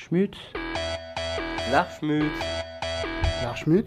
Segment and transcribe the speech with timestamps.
[0.00, 0.34] L'Archmut.
[1.70, 2.24] L'Archmut.
[3.44, 3.86] L'Archmut.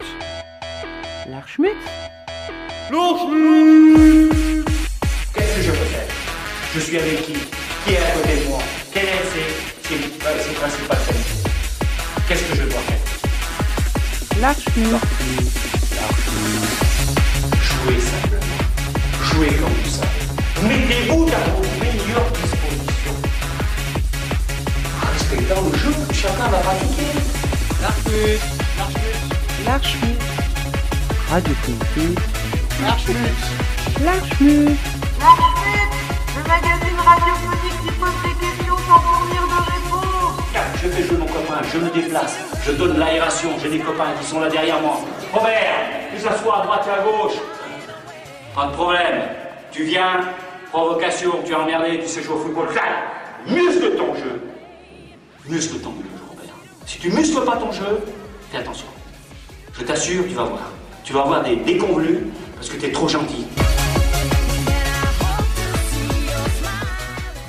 [1.28, 1.76] L'Archmut.
[5.34, 6.08] Qu'est-ce que je peux faire?
[6.72, 7.32] Je suis avec qui?
[7.32, 8.60] Qui est à côté de moi?
[8.92, 11.50] Quelle est ses, ses, ses principales qualités
[12.28, 14.40] Qu'est-ce que je dois faire?
[14.40, 14.86] L'Archmut.
[17.60, 18.60] Jouer simplement.
[19.24, 20.22] Jouer comme vous savez.
[20.68, 23.18] Mettez-vous à vos meilleures dispositions.
[25.02, 25.92] En respectant le jeu
[26.24, 27.12] chacun va pratiquer.
[27.82, 28.40] L'Archmut.
[29.66, 30.18] L'Archmut.
[31.30, 31.54] Radio.
[32.82, 33.42] L'Archmut.
[34.02, 34.78] L'Archmut.
[36.36, 40.34] Le magazine radiophonique qui pose des questions sans fournir de réponse.
[40.82, 44.26] Je fais jouer mon copain, je me déplace, je donne l'aération, j'ai des copains qui
[44.26, 45.00] sont là derrière moi.
[45.32, 45.76] Robert,
[46.14, 47.38] tu s'assois à droite et à gauche.
[48.54, 49.22] Pas de problème.
[49.72, 50.20] Tu viens,
[50.70, 52.68] provocation, tu es emmerdé, tu sais jouer au football.
[53.46, 54.40] Muscle ton jeu.
[55.46, 55.78] Muscle
[57.04, 58.00] tu muscles pas ton jeu,
[58.50, 58.86] fais attention.
[59.78, 60.72] Je t'assure, tu vas voir.
[61.04, 62.20] Tu vas avoir des déconvenus
[62.54, 63.44] parce que tu es trop gentil.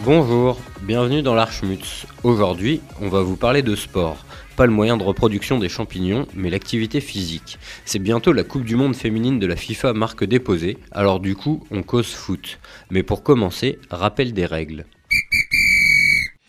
[0.03, 2.05] Bonjour, bienvenue dans l'Archmutz.
[2.23, 4.25] Aujourd'hui, on va vous parler de sport.
[4.57, 7.57] Pas le moyen de reproduction des champignons, mais l'activité physique.
[7.85, 11.65] C'est bientôt la Coupe du Monde féminine de la FIFA marque déposée, alors du coup,
[11.71, 12.59] on cause foot.
[12.89, 14.85] Mais pour commencer, rappel des règles.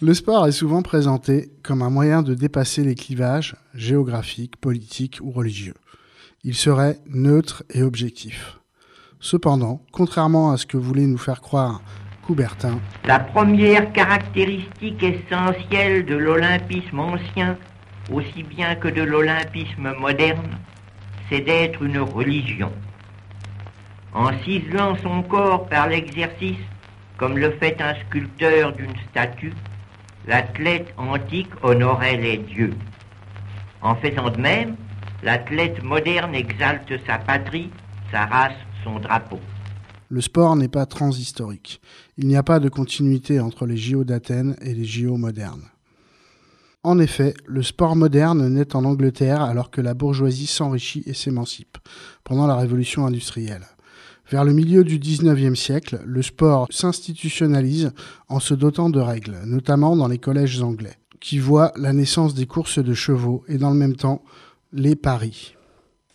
[0.03, 5.31] Le sport est souvent présenté comme un moyen de dépasser les clivages géographiques, politiques ou
[5.31, 5.73] religieux.
[6.45, 8.59] Il serait neutre et objectif.
[9.21, 11.81] Cependant, contrairement à ce que voulait nous faire croire
[12.27, 17.57] Coubertin, La première caractéristique essentielle de l'olympisme ancien,
[18.13, 20.59] aussi bien que de l'olympisme moderne,
[21.31, 22.71] c'est d'être une religion.
[24.13, 26.61] En ciselant son corps par l'exercice,
[27.17, 29.55] comme le fait un sculpteur d'une statue,
[30.27, 32.75] l'athlète antique honorait les dieux.
[33.83, 34.77] En faisant de même,
[35.23, 37.71] l'athlète moderne exalte sa patrie,
[38.11, 38.53] sa race,
[38.85, 39.41] son drapeau.
[40.09, 41.81] le sport n'est pas transhistorique.
[42.17, 45.69] Il n'y a pas de continuité entre les JO d'Athènes et les JO modernes.
[46.85, 51.79] En effet, le sport moderne naît en Angleterre alors que la bourgeoisie s'enrichit et s'émancipe
[52.23, 53.67] pendant la révolution industrielle.
[54.29, 57.93] Vers le milieu du XIXe siècle, le sport s'institutionnalise
[58.29, 62.47] en se dotant de règles, notamment dans les collèges anglais, qui voient la naissance des
[62.47, 64.23] courses de chevaux et dans le même temps
[64.73, 65.55] les paris.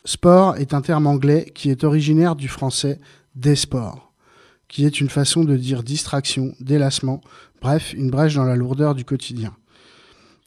[0.03, 2.99] Sport est un terme anglais qui est originaire du français
[3.35, 4.11] des sports,
[4.67, 7.21] qui est une façon de dire distraction, délassement,
[7.61, 9.55] bref, une brèche dans la lourdeur du quotidien.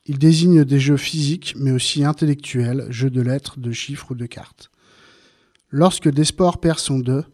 [0.05, 4.27] Il désigne des jeux physiques, mais aussi intellectuels, jeux de lettres, de chiffres ou de
[4.27, 4.71] cartes.
[5.71, 7.25] Lorsque des sports perd son deux,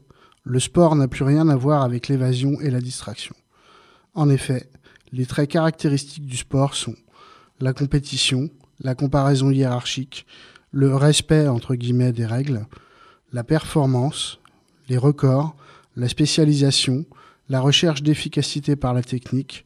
[0.45, 3.35] le sport n'a plus rien à voir avec l'évasion et la distraction.
[4.15, 4.69] En effet,
[5.13, 6.95] les traits caractéristiques du sport sont
[7.61, 8.49] la compétition,
[8.81, 10.27] la comparaison hiérarchique,
[10.73, 12.67] le respect entre guillemets des règles,
[13.33, 14.39] la performance,
[14.89, 15.55] les records,
[15.97, 17.05] la spécialisation,
[17.49, 19.65] la recherche d'efficacité par la technique,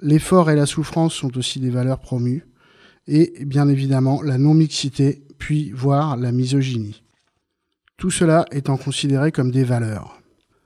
[0.00, 2.46] l'effort et la souffrance sont aussi des valeurs promues,
[3.06, 7.03] et bien évidemment la non-mixité, puis voire la misogynie.
[7.96, 10.20] Tout cela étant considéré comme des valeurs.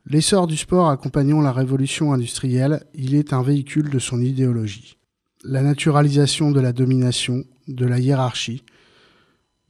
[0.06, 4.96] L'essor du sport accompagnant la révolution industrielle, il est un véhicule de son idéologie.
[5.44, 8.64] La naturalisation de la domination, de la hiérarchie.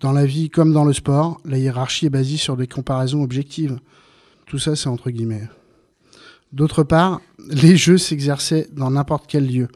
[0.00, 3.80] Dans la vie comme dans le sport, la hiérarchie est basée sur des comparaisons objectives.
[4.46, 5.48] Tout ça, c'est entre guillemets.
[6.52, 9.68] D'autre part, les jeux s'exerçaient dans n'importe quel lieu.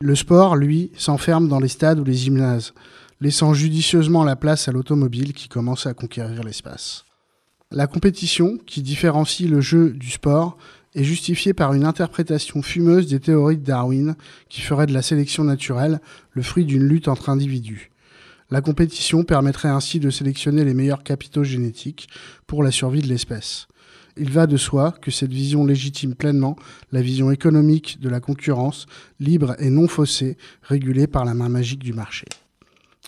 [0.00, 2.74] Le sport, lui, s'enferme dans les stades ou les gymnases,
[3.20, 7.04] laissant judicieusement la place à l'automobile qui commence à conquérir l'espace.
[7.72, 10.58] La compétition, qui différencie le jeu du sport,
[10.96, 14.16] est justifiée par une interprétation fumeuse des théories de Darwin
[14.48, 16.00] qui ferait de la sélection naturelle
[16.32, 17.92] le fruit d'une lutte entre individus.
[18.50, 22.08] La compétition permettrait ainsi de sélectionner les meilleurs capitaux génétiques
[22.48, 23.68] pour la survie de l'espèce.
[24.16, 26.56] Il va de soi que cette vision légitime pleinement
[26.90, 28.86] la vision économique de la concurrence,
[29.20, 32.26] libre et non faussée, régulée par la main magique du marché.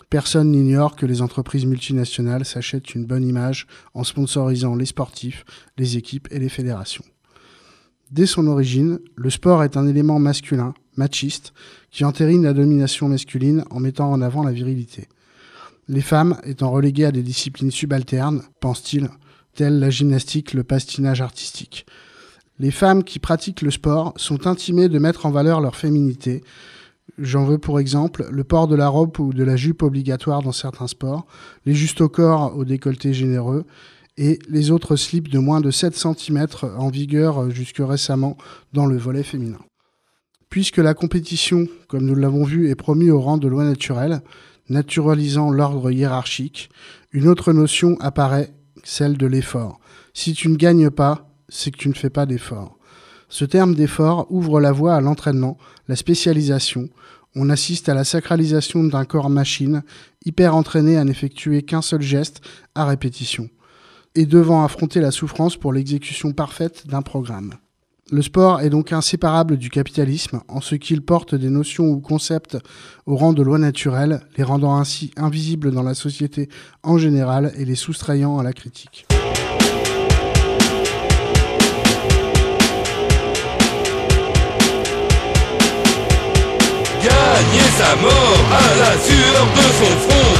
[0.09, 5.45] Personne n'ignore que les entreprises multinationales s'achètent une bonne image en sponsorisant les sportifs,
[5.77, 7.05] les équipes et les fédérations.
[8.11, 11.53] Dès son origine, le sport est un élément masculin, machiste,
[11.89, 15.07] qui entérine la domination masculine en mettant en avant la virilité.
[15.87, 19.09] Les femmes étant reléguées à des disciplines subalternes, pense-t-il,
[19.55, 21.85] telles la gymnastique, le pastinage artistique.
[22.59, 26.43] Les femmes qui pratiquent le sport sont intimées de mettre en valeur leur féminité.
[27.17, 30.51] J'en veux pour exemple le port de la robe ou de la jupe obligatoire dans
[30.51, 31.27] certains sports,
[31.65, 33.65] les justes au corps au décolleté généreux,
[34.17, 36.47] et les autres slips de moins de 7 cm
[36.77, 38.37] en vigueur jusque récemment
[38.71, 39.59] dans le volet féminin.
[40.49, 44.21] Puisque la compétition, comme nous l'avons vu, est promue au rang de loi naturelle,
[44.69, 46.69] naturalisant l'ordre hiérarchique,
[47.11, 48.53] une autre notion apparaît,
[48.83, 49.79] celle de l'effort.
[50.13, 52.77] Si tu ne gagnes pas, c'est que tu ne fais pas d'effort.
[53.33, 55.57] Ce terme d'effort ouvre la voie à l'entraînement,
[55.87, 56.89] la spécialisation.
[57.35, 59.81] On assiste à la sacralisation d'un corps machine,
[60.23, 62.41] hyper entraîné à n'effectuer qu'un seul geste
[62.75, 63.49] à répétition,
[64.13, 67.55] et devant affronter la souffrance pour l'exécution parfaite d'un programme.
[68.11, 72.59] Le sport est donc inséparable du capitalisme en ce qu'il porte des notions ou concepts
[73.07, 76.49] au rang de loi naturelle, les rendant ainsi invisibles dans la société
[76.83, 79.07] en général et les soustrayant à la critique.
[87.03, 90.31] Gagner sa mort à la sueur de son front.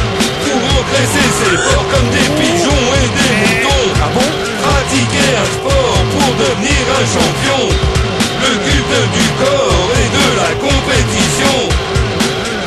[0.47, 3.87] Pour engraisser ses porcs comme des pigeons et des moutons.
[3.99, 4.29] Ah bon
[4.63, 7.63] Pratiquer un sport pour devenir un champion.
[7.67, 11.55] Le culte du corps et de la compétition.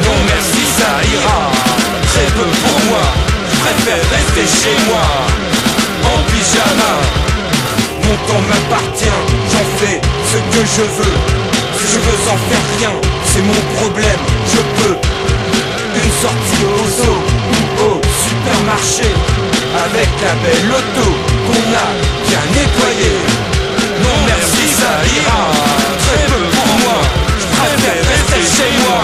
[0.04, 1.40] Non merci ça ira.
[2.12, 3.06] Très peu pour moi.
[3.48, 5.08] Je préfère rester chez moi.
[6.04, 6.94] En pyjama.
[8.04, 9.20] Mon temps m'appartient.
[9.52, 11.16] J'en fais ce que je veux.
[11.80, 14.96] Si je veux en faire rien c'est mon problème, je peux
[15.94, 17.18] Une sortie au zoo
[17.52, 19.10] ou au supermarché
[19.84, 21.08] Avec la belle auto
[21.46, 21.88] qu'on a
[22.26, 23.18] bien nettoyée.
[24.02, 25.42] Non merci ça ira
[26.04, 26.98] Très peu pour moi.
[27.40, 29.02] Je préfère rester chez moi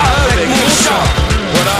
[0.00, 1.06] Avec mon chat.
[1.54, 1.78] Voilà.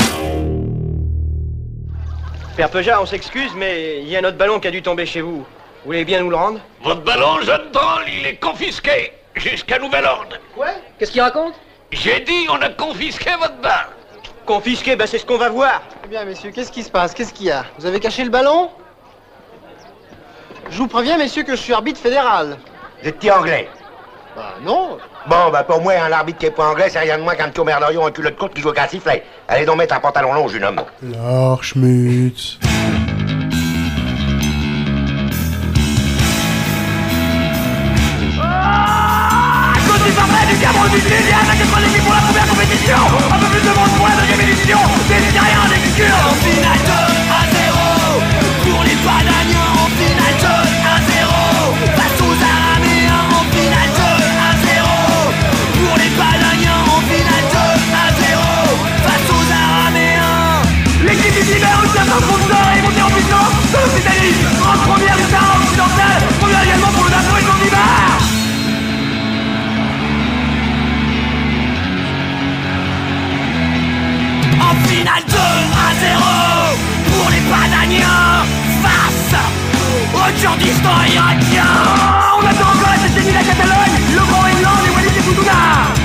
[2.56, 5.20] Père Peugeat, on s'excuse, mais il y a notre ballon qui a dû tomber chez
[5.20, 5.38] vous.
[5.38, 6.60] Vous voulez bien nous le rendre?
[6.84, 10.36] Votre ballon, jeune drôle, il est confisqué Jusqu'à nouvel ordre.
[10.56, 11.54] Ouais Qu'est-ce qu'il raconte?
[11.90, 13.86] J'ai dit, on a confisqué votre balle.
[14.44, 15.82] Confisqué, ben c'est ce qu'on va voir.
[16.04, 17.14] Eh bien, messieurs, qu'est-ce qui se passe?
[17.14, 17.64] Qu'est-ce qu'il y a?
[17.78, 18.70] Vous avez caché le ballon?
[20.70, 22.58] Je vous préviens, messieurs, que je suis arbitre fédéral.
[23.02, 23.68] Vous êtes anglais?
[24.34, 24.98] Bah non.
[25.26, 27.48] Bon, bah pour moi, un arbitre qui est pas anglais, c'est rien de moins qu'un
[27.48, 29.24] petit merdorion en culotte courte qui joue qu'un sifflet.
[29.48, 30.80] Allez donc mettre un pantalon long, jeune homme.
[31.02, 32.58] Larschmutz.
[40.18, 42.98] Côté parfait du Cameroun du Sud, avec trois équipes pour la première compétition.
[43.30, 44.78] Un peu plus de monde pour la deuxième édition.
[45.06, 46.26] Des Nigériens, des Kurdes.
[46.26, 46.90] En finale 2
[47.30, 47.78] à 0.
[48.66, 51.30] Pour les Pananiens, en finale 2 à 0.
[51.94, 54.02] Face aux Araméens, en finale 2
[54.42, 54.90] à 0.
[55.78, 57.62] Pour les Pananiens, en finale 2
[57.94, 58.42] à 0.
[59.06, 60.66] Face aux Araméens.
[61.06, 64.34] L'équipe du Tibet, au certain sponsor, est montée en puissance dans l'Occitanie.
[64.66, 66.18] En première du Sahara occidental.
[66.42, 66.97] Première également
[74.60, 76.22] En finale 2 à 0
[77.06, 78.44] pour les Pananiens
[78.82, 79.34] face
[80.14, 81.64] au Kurdistan irakien.
[82.36, 85.98] On attend encore la décennie la Catalogne, le Grand England et Walid et.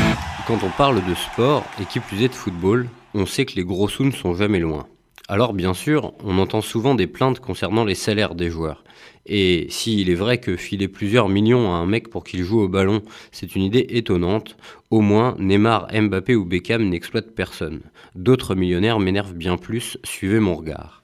[0.48, 3.64] Quand on parle de sport, et qui plus est de football, on sait que les
[3.64, 4.86] gros sous ne sont jamais loin.
[5.30, 8.84] Alors bien sûr, on entend souvent des plaintes concernant les salaires des joueurs.
[9.26, 12.68] Et s'il est vrai que filer plusieurs millions à un mec pour qu'il joue au
[12.68, 14.58] ballon, c'est une idée étonnante,
[14.92, 17.80] au moins Neymar, Mbappé ou Beckham n'exploitent personne.
[18.16, 21.04] D'autres millionnaires m'énervent bien plus, suivez mon regard.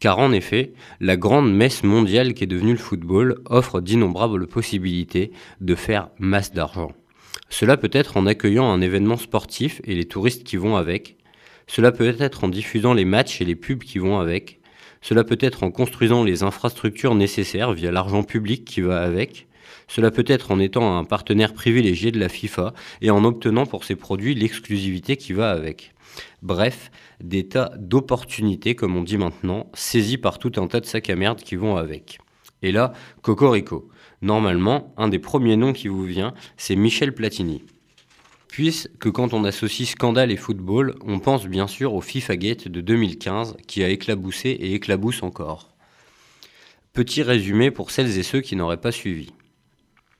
[0.00, 5.30] Car en effet, la grande messe mondiale qui est devenue le football offre d'innombrables possibilités
[5.60, 6.92] de faire masse d'argent.
[7.50, 11.18] Cela peut être en accueillant un événement sportif et les touristes qui vont avec.
[11.66, 14.60] Cela peut être en diffusant les matchs et les pubs qui vont avec.
[15.00, 19.46] Cela peut être en construisant les infrastructures nécessaires via l'argent public qui va avec.
[19.88, 23.84] Cela peut être en étant un partenaire privilégié de la FIFA et en obtenant pour
[23.84, 25.92] ses produits l'exclusivité qui va avec.
[26.42, 26.90] Bref,
[27.22, 31.16] des tas d'opportunités, comme on dit maintenant, saisies par tout un tas de sacs à
[31.16, 32.18] merde qui vont avec.
[32.62, 32.92] Et là,
[33.22, 33.88] Cocorico.
[34.22, 37.64] Normalement, un des premiers noms qui vous vient, c'est Michel Platini.
[38.52, 42.82] Puisque quand on associe scandale et football, on pense bien sûr au FIFA Gate de
[42.82, 45.70] 2015 qui a éclaboussé et éclabousse encore.
[46.92, 49.32] Petit résumé pour celles et ceux qui n'auraient pas suivi.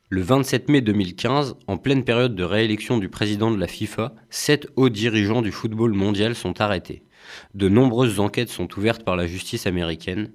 [0.08, 4.66] Le 27 mai 2015, en pleine période de réélection du président de la FIFA, sept
[4.76, 7.02] hauts dirigeants du football mondial sont arrêtés.
[7.54, 10.32] De nombreuses enquêtes sont ouvertes par la justice américaine.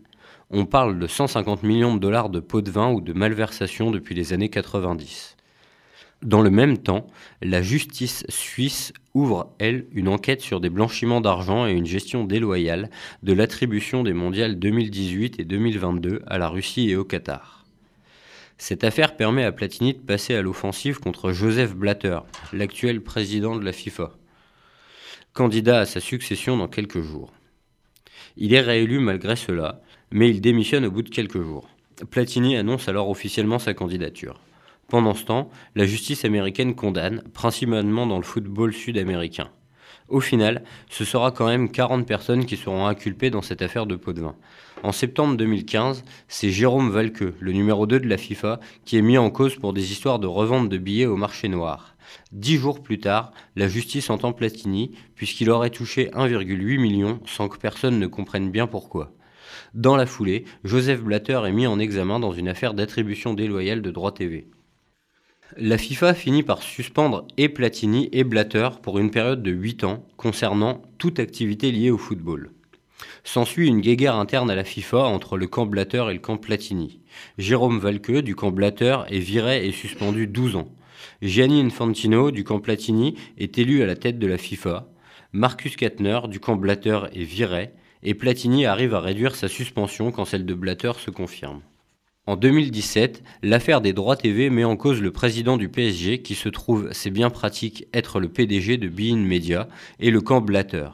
[0.52, 4.14] On parle de 150 millions de dollars de pots de vin ou de malversations depuis
[4.14, 5.36] les années 90.
[6.24, 7.06] Dans le même temps,
[7.44, 12.90] la justice suisse ouvre, elle, une enquête sur des blanchiments d'argent et une gestion déloyale
[13.22, 17.66] de l'attribution des mondiales 2018 et 2022 à la Russie et au Qatar.
[18.58, 22.20] Cette affaire permet à Platini de passer à l'offensive contre Joseph Blatter,
[22.52, 24.12] l'actuel président de la FIFA,
[25.34, 27.32] candidat à sa succession dans quelques jours.
[28.38, 31.70] Il est réélu malgré cela, mais il démissionne au bout de quelques jours.
[32.10, 34.40] Platini annonce alors officiellement sa candidature.
[34.88, 39.50] Pendant ce temps, la justice américaine condamne, principalement dans le football sud-américain.
[40.08, 43.98] Au final, ce sera quand même 40 personnes qui seront inculpées dans cette affaire de
[43.98, 44.36] pot de vin.
[44.84, 49.18] En septembre 2015, c'est Jérôme Valqueux, le numéro 2 de la FIFA, qui est mis
[49.18, 51.98] en cause pour des histoires de revente de billets au marché noir.
[52.32, 57.58] Dix jours plus tard, la justice entend Platini, puisqu'il aurait touché 1,8 million sans que
[57.58, 59.12] personne ne comprenne bien pourquoi.
[59.74, 63.92] Dans la foulée, Joseph Blatter est mis en examen dans une affaire d'attribution déloyale de
[63.92, 64.48] droits TV.
[65.56, 70.06] La FIFA finit par suspendre et Platini et Blatter pour une période de 8 ans
[70.18, 72.52] concernant toute activité liée au football.
[73.24, 77.00] S'ensuit une guéguerre interne à la FIFA entre le camp Blatter et le camp Platini.
[77.38, 80.68] Jérôme Valqueux du camp Blatter est viré et suspendu 12 ans.
[81.22, 84.90] Gianni Infantino du camp Platini est élu à la tête de la FIFA.
[85.32, 87.72] Marcus Katner du camp Blatter est viré
[88.04, 91.62] et Platini arrive à réduire sa suspension quand celle de Blatter se confirme.
[92.28, 96.50] En 2017, l'affaire des droits TV met en cause le président du PSG qui se
[96.50, 99.70] trouve, c'est bien pratique, être le PDG de Bein Media
[100.02, 100.90] et le camp Blatter.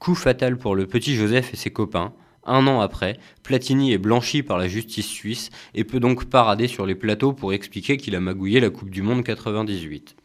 [0.00, 2.12] Coup fatal pour le petit Joseph et ses copains.
[2.44, 6.84] Un an après, Platini est blanchi par la justice suisse et peut donc parader sur
[6.84, 10.16] les plateaux pour expliquer qu'il a magouillé la Coupe du Monde 98.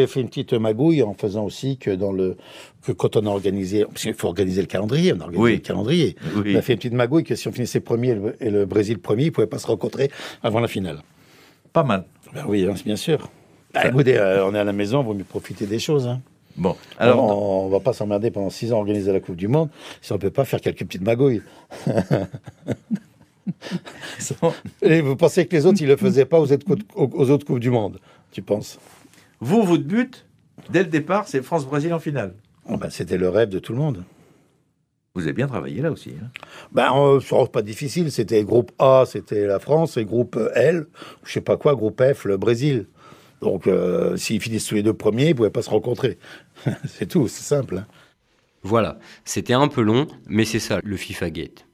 [0.00, 2.36] J'ai fait une petite magouille en faisant aussi que dans le
[2.82, 5.52] que quand on a organisé, parce qu'il faut organiser le calendrier, on a organisé Oui.
[5.52, 6.16] le calendrier.
[6.34, 6.52] Oui.
[6.52, 8.66] On a fait une petite magouille que si on finissait premier et le, et le
[8.66, 10.10] Brésil premier, ils pouvaient pas se rencontrer
[10.42, 10.98] avant la finale.
[11.72, 12.06] Pas mal.
[12.34, 13.30] Ben oui, hein, bien sûr.
[13.72, 16.08] Bah, écoutez, euh, on est à la maison, il vaut mieux profiter des choses.
[16.08, 16.20] Hein.
[16.56, 19.46] Bon, alors on, on va pas s'emmerder pendant six ans à organiser la Coupe du
[19.46, 19.68] Monde
[20.02, 21.40] si on peut pas faire quelques petites magouilles.
[24.82, 27.46] Et vous pensez que les autres, ils le faisaient pas aux autres, coupes- aux autres
[27.46, 28.00] Coupes du Monde
[28.32, 28.80] Tu penses?
[29.44, 30.26] Vous, votre but,
[30.70, 32.34] dès le départ, c'est France-Brésil en finale.
[32.68, 34.04] Oh, ben, C'était le rêve de tout le monde.
[35.14, 36.12] Vous avez bien travaillé là aussi.
[36.20, 36.28] hein.
[36.72, 38.10] Ben, euh, pas difficile.
[38.10, 40.86] C'était groupe A, c'était la France, et groupe L,
[41.24, 42.86] je sais pas quoi, groupe F, le Brésil.
[43.42, 46.18] Donc, euh, s'ils finissent tous les deux premiers, ils pouvaient pas se rencontrer.
[46.86, 47.78] c'est tout, c'est simple.
[47.78, 47.86] hein.
[48.62, 51.66] Voilà, c'était un peu long, mais c'est ça le FIFA Gate.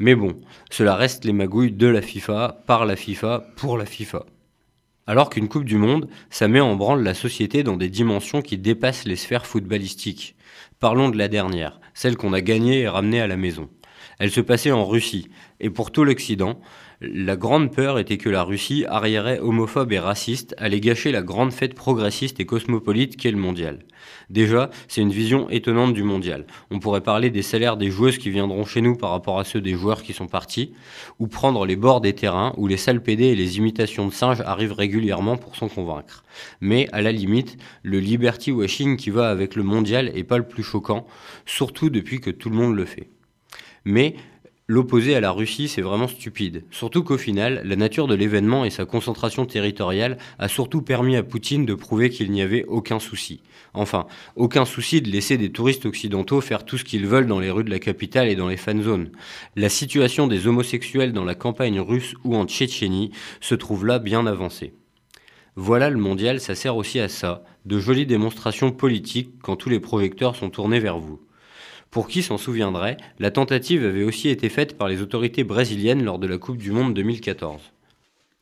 [0.00, 0.34] Mais bon,
[0.68, 4.26] cela reste les magouilles de la FIFA, par la FIFA, pour la FIFA.
[5.06, 8.56] Alors qu'une Coupe du Monde, ça met en branle la société dans des dimensions qui
[8.56, 10.34] dépassent les sphères footballistiques.
[10.80, 13.68] Parlons de la dernière, celle qu'on a gagnée et ramenée à la maison.
[14.18, 15.28] Elle se passait en Russie,
[15.60, 16.58] et pour tout l'Occident,
[17.12, 21.52] la grande peur était que la Russie, arriérée homophobe et raciste, allait gâcher la grande
[21.52, 23.80] fête progressiste et cosmopolite qu'est le mondial.
[24.30, 26.46] Déjà, c'est une vision étonnante du mondial.
[26.70, 29.60] On pourrait parler des salaires des joueuses qui viendront chez nous par rapport à ceux
[29.60, 30.72] des joueurs qui sont partis,
[31.18, 34.40] ou prendre les bords des terrains où les sales PD et les imitations de singes
[34.40, 36.24] arrivent régulièrement pour s'en convaincre.
[36.60, 40.46] Mais à la limite, le liberty washing qui va avec le mondial est pas le
[40.48, 41.06] plus choquant,
[41.46, 43.08] surtout depuis que tout le monde le fait.
[43.84, 44.16] Mais
[44.66, 46.64] l'opposé à la Russie, c'est vraiment stupide.
[46.70, 51.22] Surtout qu'au final, la nature de l'événement et sa concentration territoriale a surtout permis à
[51.22, 53.42] Poutine de prouver qu'il n'y avait aucun souci.
[53.74, 54.06] Enfin,
[54.36, 57.64] aucun souci de laisser des touristes occidentaux faire tout ce qu'ils veulent dans les rues
[57.64, 59.10] de la capitale et dans les fan zones.
[59.56, 64.26] La situation des homosexuels dans la campagne russe ou en Tchétchénie se trouve là bien
[64.26, 64.74] avancée.
[65.56, 69.78] Voilà le mondial, ça sert aussi à ça, de jolies démonstrations politiques quand tous les
[69.78, 71.20] projecteurs sont tournés vers vous.
[71.94, 76.18] Pour qui s'en souviendrait, la tentative avait aussi été faite par les autorités brésiliennes lors
[76.18, 77.62] de la Coupe du Monde 2014.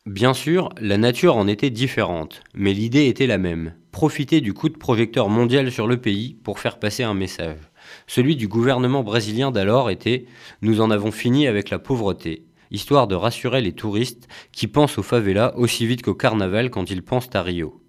[0.07, 3.75] Bien sûr, la nature en était différente, mais l'idée était la même.
[3.91, 7.59] Profiter du coup de projecteur mondial sur le pays pour faire passer un message.
[8.07, 10.17] Celui du gouvernement brésilien d'alors était⁇
[10.63, 15.03] Nous en avons fini avec la pauvreté⁇ histoire de rassurer les touristes qui pensent aux
[15.03, 17.83] favelas aussi vite qu'au carnaval quand ils pensent à Rio.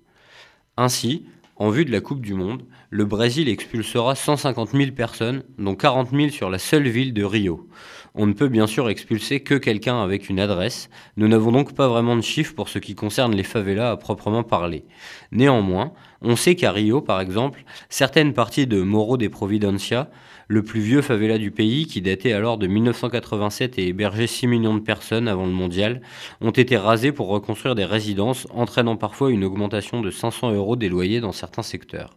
[0.75, 2.63] Ainsi, en vue de la Coupe du Monde,
[2.93, 7.67] le Brésil expulsera 150 000 personnes, dont 40 000 sur la seule ville de Rio.
[8.13, 11.87] On ne peut bien sûr expulser que quelqu'un avec une adresse, nous n'avons donc pas
[11.87, 14.85] vraiment de chiffres pour ce qui concerne les favelas à proprement parler.
[15.31, 20.11] Néanmoins, on sait qu'à Rio, par exemple, certaines parties de Morro de Providencia,
[20.47, 24.75] le plus vieux favela du pays, qui datait alors de 1987 et hébergeait 6 millions
[24.75, 26.03] de personnes avant le mondial,
[26.41, 30.89] ont été rasées pour reconstruire des résidences, entraînant parfois une augmentation de 500 euros des
[30.89, 32.11] loyers dans certains secteurs.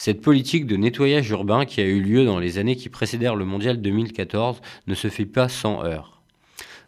[0.00, 3.44] Cette politique de nettoyage urbain qui a eu lieu dans les années qui précédèrent le
[3.44, 6.22] mondial 2014 ne se fait pas sans heurts.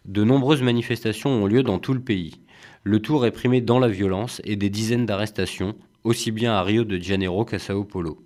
[0.05, 2.39] De nombreuses manifestations ont lieu dans tout le pays.
[2.83, 5.75] Le tout réprimé dans la violence et des dizaines d'arrestations,
[6.05, 8.23] aussi bien à Rio de Janeiro qu'à Sao Paulo.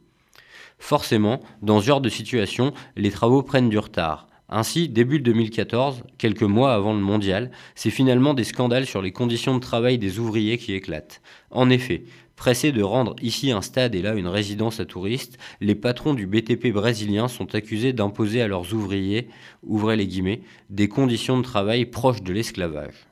[0.77, 4.27] Forcément, dans ce genre de situation, les travaux prennent du retard.
[4.49, 9.55] Ainsi, début 2014, quelques mois avant le mondial, c'est finalement des scandales sur les conditions
[9.55, 11.23] de travail des ouvriers qui éclatent.
[11.49, 12.03] En effet,
[12.35, 16.27] pressés de rendre ici un stade et là une résidence à touristes, les patrons du
[16.27, 19.29] BTP brésilien sont accusés d'imposer à leurs ouvriers,
[19.63, 23.07] ouvrez les guillemets, des conditions de travail proches de l'esclavage.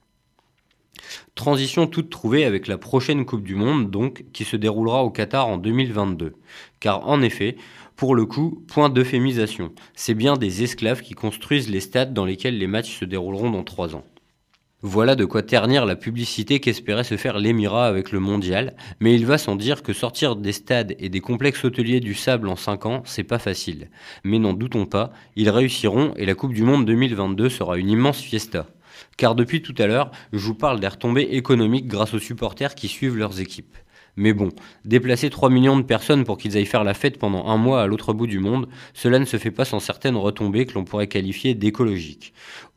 [1.35, 5.47] Transition toute trouvée avec la prochaine Coupe du Monde, donc, qui se déroulera au Qatar
[5.47, 6.33] en 2022.
[6.79, 7.57] Car en effet,
[7.95, 12.57] pour le coup, point d'euphémisation, c'est bien des esclaves qui construisent les stades dans lesquels
[12.57, 14.05] les matchs se dérouleront dans trois ans.
[14.85, 19.25] Voilà de quoi ternir la publicité qu'espérait se faire l'Émirat avec le mondial, mais il
[19.25, 22.85] va sans dire que sortir des stades et des complexes hôteliers du sable en 5
[22.85, 23.89] ans, c'est pas facile.
[24.25, 28.19] Mais n'en doutons pas, ils réussiront et la Coupe du Monde 2022 sera une immense
[28.19, 28.67] fiesta.
[29.15, 32.89] Car depuis tout à l'heure, je vous parle des retombées économiques grâce aux supporters qui
[32.89, 33.77] suivent leurs équipes.
[34.17, 34.49] Mais bon,
[34.83, 37.87] déplacer 3 millions de personnes pour qu'ils aillent faire la fête pendant un mois à
[37.87, 41.07] l'autre bout du monde, cela ne se fait pas sans certaines retombées que l'on pourrait
[41.07, 42.33] qualifier d'écologiques.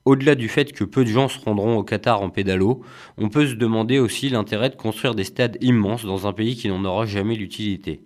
[0.06, 2.82] Au-delà du fait que peu de gens se rendront au Qatar en pédalo,
[3.18, 6.68] on peut se demander aussi l'intérêt de construire des stades immenses dans un pays qui
[6.68, 8.02] n'en aura jamais l'utilité.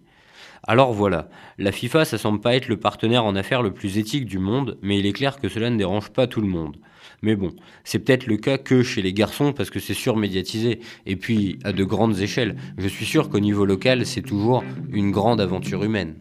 [0.67, 1.29] Alors voilà,
[1.59, 4.79] la FIFA ça semble pas être le partenaire en affaires le plus éthique du monde,
[4.81, 6.79] mais il est clair que cela ne dérange pas tout le monde.
[7.21, 7.51] Mais bon,
[7.85, 10.81] c'est peut-être le cas que chez les garçons parce que c'est surmédiatisé.
[11.05, 15.11] Et puis, à de grandes échelles, je suis sûr qu'au niveau local, c'est toujours une
[15.11, 16.15] grande aventure humaine.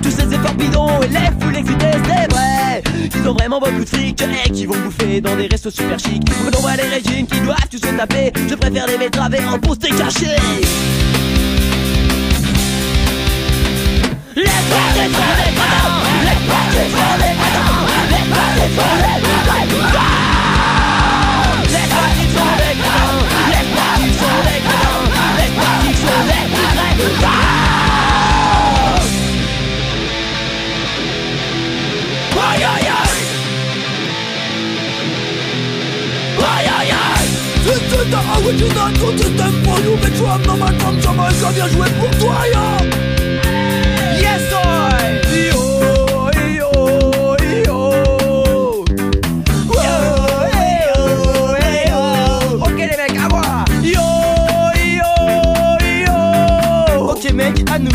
[0.00, 2.82] Tous ces efforts bidons et les foules C'est vrai.
[3.16, 6.22] Ils ont vraiment beaucoup de fric Et qui vont bouffer dans des restos super chics.
[6.56, 8.32] On voit les régimes qui doivent tous se taper.
[8.48, 10.36] Je préfère les betteraves en poster caché
[14.36, 15.58] Les Les Les Les
[27.00, 27.67] Les
[38.08, 41.50] This is the original good system for you Make sure I'm no man from Jamaica
[41.52, 42.60] Viens jouer pour toi, yo.
[44.18, 44.56] Yes, I
[45.36, 45.60] Yo,
[46.56, 46.70] yo,
[47.66, 47.80] yo.
[49.74, 49.92] Yo,
[52.62, 53.42] Ok les mecs, à moi.
[53.82, 54.06] Yo,
[54.96, 55.10] yo,
[56.06, 57.10] yo.
[57.10, 57.90] Ok mec, à nous.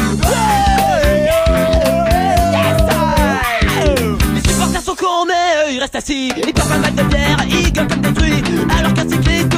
[4.36, 5.34] Les supporters sont cons mais
[5.66, 6.32] eux ils restent assis.
[6.46, 8.44] Ils portent un mal de bière, ils gueulent comme détruits
[8.78, 9.53] Alors qu'un cycliste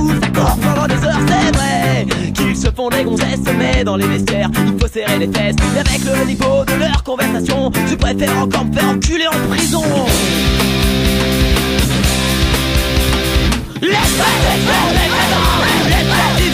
[0.00, 4.06] ouf, court pendant des heures C'est vrai qu'ils se font des gonzesses Mais dans les
[4.06, 8.38] vestiaires, il faut serrer les fesses Et avec le niveau de leur conversation Je préfère
[8.38, 9.82] encore me faire enculer en prison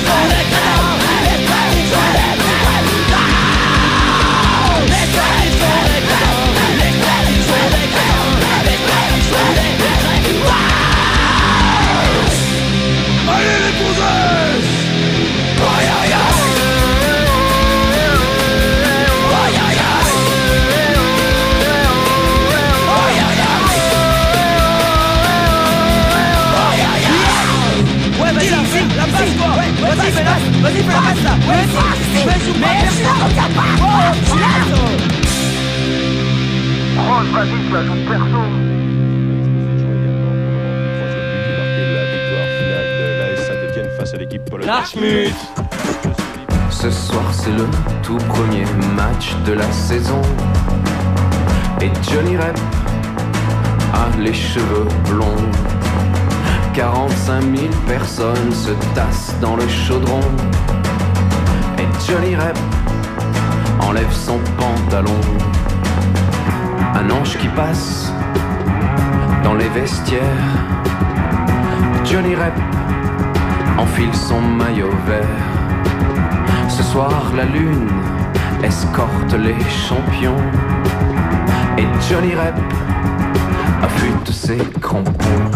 [0.04, 0.53] sont des
[44.84, 44.98] Ce
[46.90, 47.66] soir c'est le
[48.02, 50.20] tout premier match de la saison.
[51.80, 52.58] Et Johnny Rep
[53.94, 55.50] a les cheveux blonds.
[56.74, 60.20] 45 000 personnes se tassent dans le chaudron.
[61.78, 62.58] Et Johnny Rep
[63.80, 65.18] enlève son pantalon.
[66.94, 68.12] Un ange qui passe
[69.42, 70.20] dans les vestiaires.
[72.04, 72.52] Johnny Rep
[73.78, 75.24] enfile son maillot vert.
[76.68, 77.88] Ce soir, la lune
[78.62, 80.42] escorte les champions.
[81.78, 82.54] Et Johnny Rep
[83.82, 85.53] affûte ses crampons.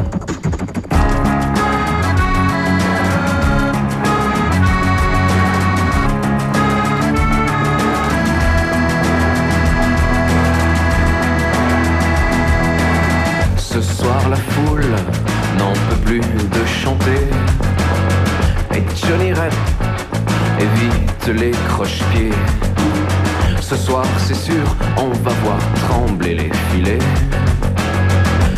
[24.29, 26.99] C'est sûr, on va voir trembler les filets.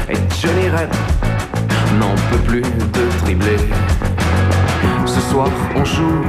[0.09, 0.93] Et Johnny Rep
[2.01, 3.57] n'en peut plus de tribler.
[5.07, 6.23] Ce soir, on joue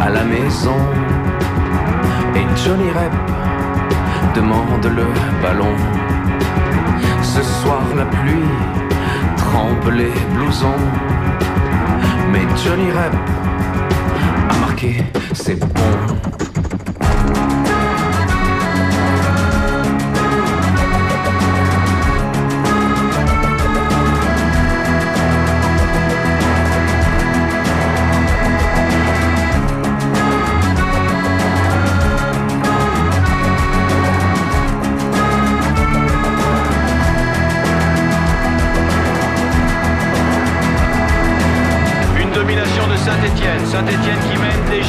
[0.00, 0.76] à la maison.
[2.36, 3.12] Et Johnny Rep
[4.36, 5.06] demande le
[5.42, 5.74] ballon.
[7.22, 8.52] Ce soir, la pluie
[9.36, 10.84] trempe les blousons.
[12.30, 13.14] Mais Johnny Rep
[14.48, 16.59] a marqué, c'est bon.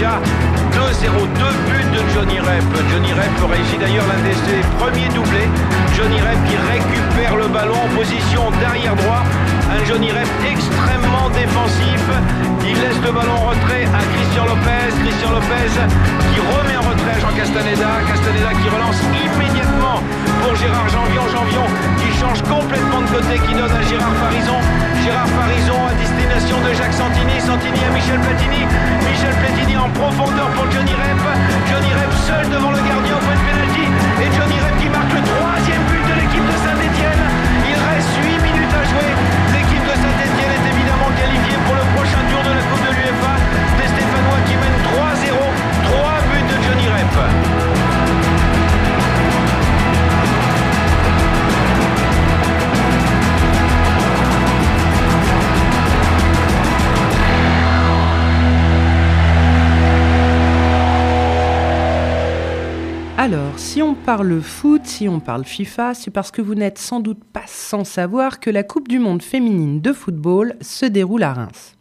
[0.02, 0.20] Déjà
[0.74, 1.14] 2-0.
[1.38, 2.66] Deux buts de Johnny Rep.
[2.90, 5.50] Johnny Rep réussit d'ailleurs l'un de ses premiers doublés.
[5.96, 9.24] Johnny Rep qui récupère le ballon en position d'arrière droit.
[9.70, 12.02] Un Johnny Rep extrêmement défensif.
[12.66, 14.90] Il laisse le ballon en retrait à Christian Lopez.
[15.06, 15.74] Christian Lopez
[16.34, 17.92] qui remet en retrait à Jean Castaneda.
[18.10, 20.01] Castaneda qui relance immédiatement
[20.42, 21.26] pour Gérard Janvion.
[21.30, 21.66] Janvion
[22.02, 24.60] qui change complètement de côté, qui donne à Gérard Farison.
[25.06, 27.38] Gérard Farison à destination de Jacques Santini.
[27.40, 28.62] Santini à Michel Platini.
[29.06, 31.22] Michel Platini en profondeur pour Johnny Rep.
[31.70, 33.86] Johnny Rep seul devant le gardien au point de pénalty.
[34.22, 37.24] Et Johnny Rep qui marque le troisième but de l'équipe de Saint-Etienne.
[37.70, 39.12] Il reste 8 minutes à jouer.
[39.54, 43.34] L'équipe de Saint-Etienne est évidemment qualifiée pour le prochain tour de la Coupe de l'UEFA.
[43.78, 45.38] Des Stéphanois qui mènent 3-0.
[45.38, 47.71] 3 buts de Johnny Rep.
[63.22, 67.00] Alors, si on parle foot, si on parle FIFA, c'est parce que vous n'êtes sans
[67.00, 71.34] doute pas sans savoir que la Coupe du Monde féminine de football se déroule à
[71.34, 71.76] Reims.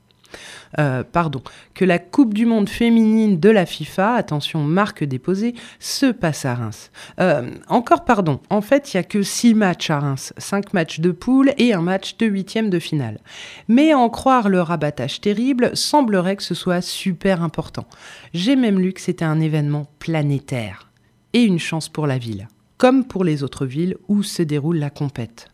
[0.79, 1.41] Euh, pardon,
[1.73, 6.57] que la Coupe du Monde féminine de la FIFA, attention, marque déposée, se passe à
[6.57, 6.91] Reims.
[7.21, 11.01] Euh, encore pardon, en fait, il n'y a que 6 matchs à Reims, 5 matchs
[11.01, 13.19] de poule et un match de huitième de finale.
[13.67, 17.87] Mais en croire le rabattage terrible, semblerait que ce soit super important.
[18.35, 20.90] J'ai même lu que c'était un événement planétaire.
[21.33, 24.91] Et une chance pour la ville, comme pour les autres villes où se déroule la
[24.91, 25.49] compète.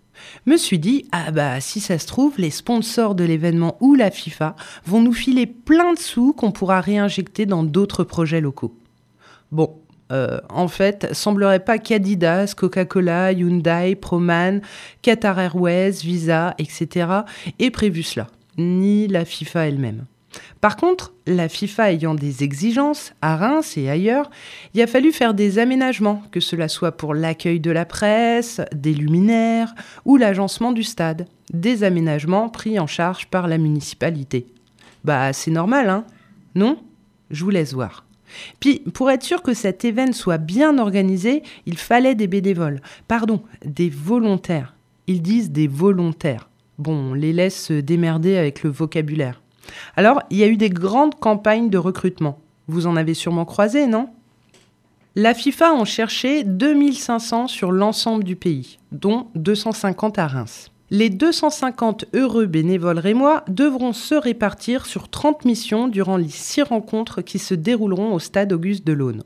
[0.46, 4.10] Me suis dit, ah bah si ça se trouve, les sponsors de l'événement ou la
[4.10, 8.74] FIFA vont nous filer plein de sous qu'on pourra réinjecter dans d'autres projets locaux.
[9.52, 9.76] Bon,
[10.12, 14.60] euh, en fait, semblerait pas qu'Adidas, Coca-Cola, Hyundai, Proman,
[15.02, 17.08] Qatar Airways, Visa, etc.
[17.58, 20.06] aient prévu cela, ni la FIFA elle-même.
[20.60, 24.30] Par contre, la FIFA ayant des exigences, à Reims et ailleurs,
[24.74, 28.94] il a fallu faire des aménagements, que cela soit pour l'accueil de la presse, des
[28.94, 31.26] luminaires ou l'agencement du stade.
[31.52, 34.46] Des aménagements pris en charge par la municipalité.
[35.04, 36.04] Bah, c'est normal, hein
[36.54, 36.78] Non?
[37.30, 38.04] Je vous laisse voir.
[38.60, 42.80] Puis, pour être sûr que cet événement soit bien organisé, il fallait des bénévoles.
[43.08, 44.74] Pardon, des volontaires.
[45.06, 46.48] Ils disent des volontaires.
[46.78, 49.40] Bon, on les laisse se démerder avec le vocabulaire.
[49.96, 52.38] Alors, il y a eu des grandes campagnes de recrutement.
[52.68, 54.08] Vous en avez sûrement croisé, non?
[55.14, 60.70] La FIFA en cherchait 2500 sur l'ensemble du pays, dont 250 à Reims.
[60.90, 67.22] Les 250 heureux bénévoles rémois devront se répartir sur 30 missions durant les 6 rencontres
[67.22, 69.24] qui se dérouleront au stade Auguste de l'Aune.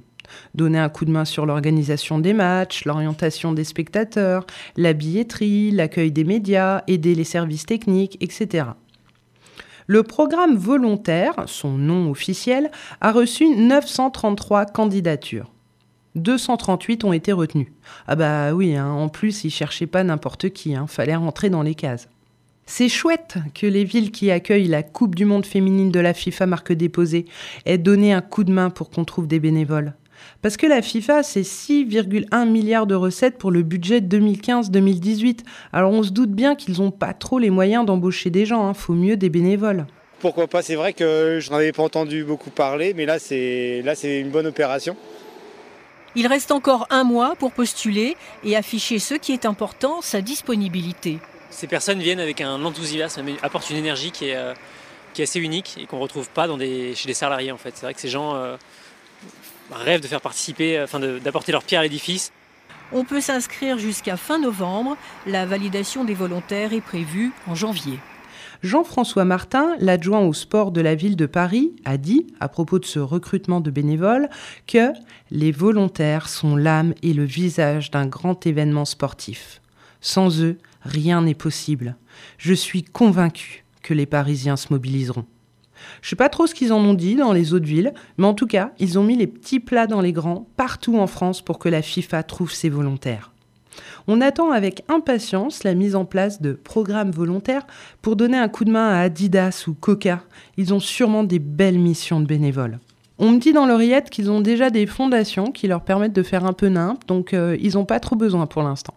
[0.55, 6.13] Donner un coup de main sur l'organisation des matchs, l'orientation des spectateurs, la billetterie, l'accueil
[6.13, 8.67] des médias, aider les services techniques, etc.
[9.93, 15.51] Le programme volontaire, son nom officiel, a reçu 933 candidatures.
[16.15, 17.73] 238 ont été retenues.
[18.07, 21.65] Ah bah oui, hein, en plus, ils cherchaient pas n'importe qui, hein, fallait rentrer dans
[21.65, 22.09] les cases.
[22.67, 26.47] C'est chouette que les villes qui accueillent la Coupe du Monde féminine de la FIFA
[26.47, 27.25] marque déposée
[27.67, 29.95] aient donné un coup de main pour qu'on trouve des bénévoles.
[30.43, 35.41] Parce que la FIFA, c'est 6,1 milliards de recettes pour le budget 2015-2018.
[35.73, 38.73] Alors on se doute bien qu'ils n'ont pas trop les moyens d'embaucher des gens, hein.
[38.73, 39.87] faut mieux des bénévoles.
[40.19, 40.63] Pourquoi pas?
[40.63, 44.21] C'est vrai que je n'en avais pas entendu beaucoup parler, mais là c'est là c'est
[44.21, 44.97] une bonne opération.
[46.15, 51.19] Il reste encore un mois pour postuler et afficher ce qui est important, sa disponibilité.
[51.51, 54.55] Ces personnes viennent avec un enthousiasme, apportent une énergie qui est, euh,
[55.15, 57.59] qui est assez unique et qu'on ne retrouve pas dans des, chez les salariés en
[57.59, 57.73] fait.
[57.75, 58.57] C'est vrai que ces gens euh,
[59.73, 62.33] rêvent de faire participer, enfin d'apporter leur pierre à l'édifice.
[62.93, 64.97] On peut s'inscrire jusqu'à fin novembre.
[65.27, 67.99] La validation des volontaires est prévue en janvier.
[68.63, 72.85] Jean-François Martin, l'adjoint au sport de la ville de Paris, a dit, à propos de
[72.85, 74.29] ce recrutement de bénévoles,
[74.67, 74.93] que
[75.31, 79.63] les volontaires sont l'âme et le visage d'un grand événement sportif.
[80.03, 81.97] Sans eux, rien n'est possible.
[82.37, 85.25] Je suis convaincu que les Parisiens se mobiliseront.
[86.03, 88.35] Je sais pas trop ce qu'ils en ont dit dans les autres villes, mais en
[88.35, 91.59] tout cas, ils ont mis les petits plats dans les grands partout en France pour
[91.59, 93.33] que la FIFA trouve ses volontaires.
[94.09, 97.67] On attend avec impatience la mise en place de programmes volontaires
[98.03, 100.23] pour donner un coup de main à Adidas ou Coca.
[100.57, 102.79] Ils ont sûrement des belles missions de bénévoles.
[103.19, 106.47] On me dit dans l'oreillette qu'ils ont déjà des fondations qui leur permettent de faire
[106.47, 108.95] un peu nimp, donc euh, ils n'ont pas trop besoin pour l'instant.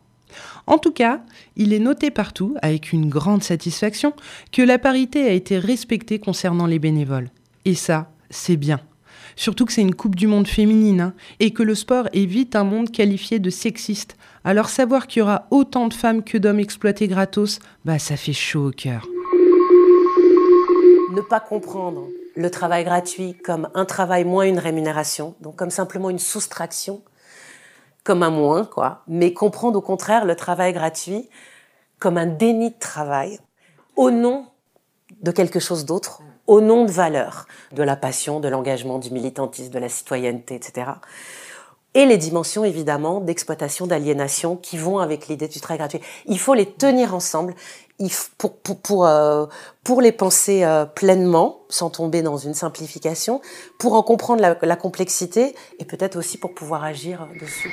[0.68, 1.22] En tout cas,
[1.56, 4.14] il est noté partout, avec une grande satisfaction,
[4.52, 7.30] que la parité a été respectée concernant les bénévoles.
[7.66, 8.80] Et ça, c'est bien.
[9.36, 12.56] Surtout que c'est une Coupe du Monde féminine, hein, et que le sport est vite
[12.56, 14.16] un monde qualifié de sexiste.
[14.44, 18.34] Alors savoir qu'il y aura autant de femmes que d'hommes exploités gratos, bah ça fait
[18.34, 19.08] chaud au cœur.
[21.12, 26.10] Ne pas comprendre le travail gratuit comme un travail moins une rémunération, donc comme simplement
[26.10, 27.02] une soustraction,
[28.04, 31.30] comme un moins, quoi, mais comprendre au contraire le travail gratuit
[32.00, 33.40] comme un déni de travail
[33.96, 34.48] au nom
[35.22, 39.72] de quelque chose d'autre, au nom de valeurs, de la passion, de l'engagement, du militantisme,
[39.72, 40.92] de la citoyenneté, etc.
[41.94, 46.02] Et les dimensions, évidemment, d'exploitation, d'aliénation qui vont avec l'idée du travail gratuit.
[46.26, 47.54] Il faut les tenir ensemble
[48.00, 49.46] euh,
[49.84, 53.42] pour les penser euh, pleinement, sans tomber dans une simplification,
[53.80, 57.72] pour en comprendre la, complexité et peut-être aussi pour pouvoir agir dessus.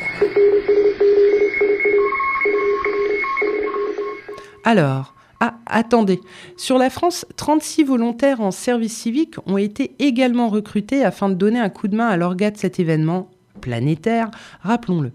[4.64, 6.20] Alors, ah, attendez.
[6.58, 11.58] Sur la France, 36 volontaires en service civique ont été également recrutés afin de donner
[11.58, 13.30] un coup de main à l'orga de cet événement
[13.60, 14.30] planétaire,
[14.62, 15.12] rappelons-le.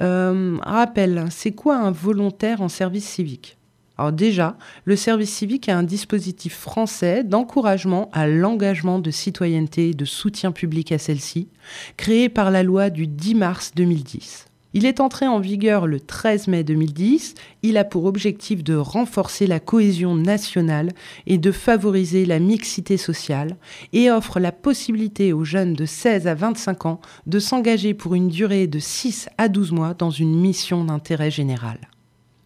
[0.00, 3.57] Euh, rappel, c'est quoi un volontaire en service civique?
[3.98, 9.94] Alors déjà, le service civique est un dispositif français d'encouragement à l'engagement de citoyenneté et
[9.94, 11.48] de soutien public à celle-ci,
[11.96, 14.46] créé par la loi du 10 mars 2010.
[14.74, 17.34] Il est entré en vigueur le 13 mai 2010.
[17.62, 20.92] Il a pour objectif de renforcer la cohésion nationale
[21.26, 23.56] et de favoriser la mixité sociale
[23.92, 28.28] et offre la possibilité aux jeunes de 16 à 25 ans de s'engager pour une
[28.28, 31.78] durée de 6 à 12 mois dans une mission d'intérêt général.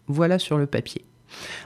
[0.07, 1.03] Voilà sur le papier.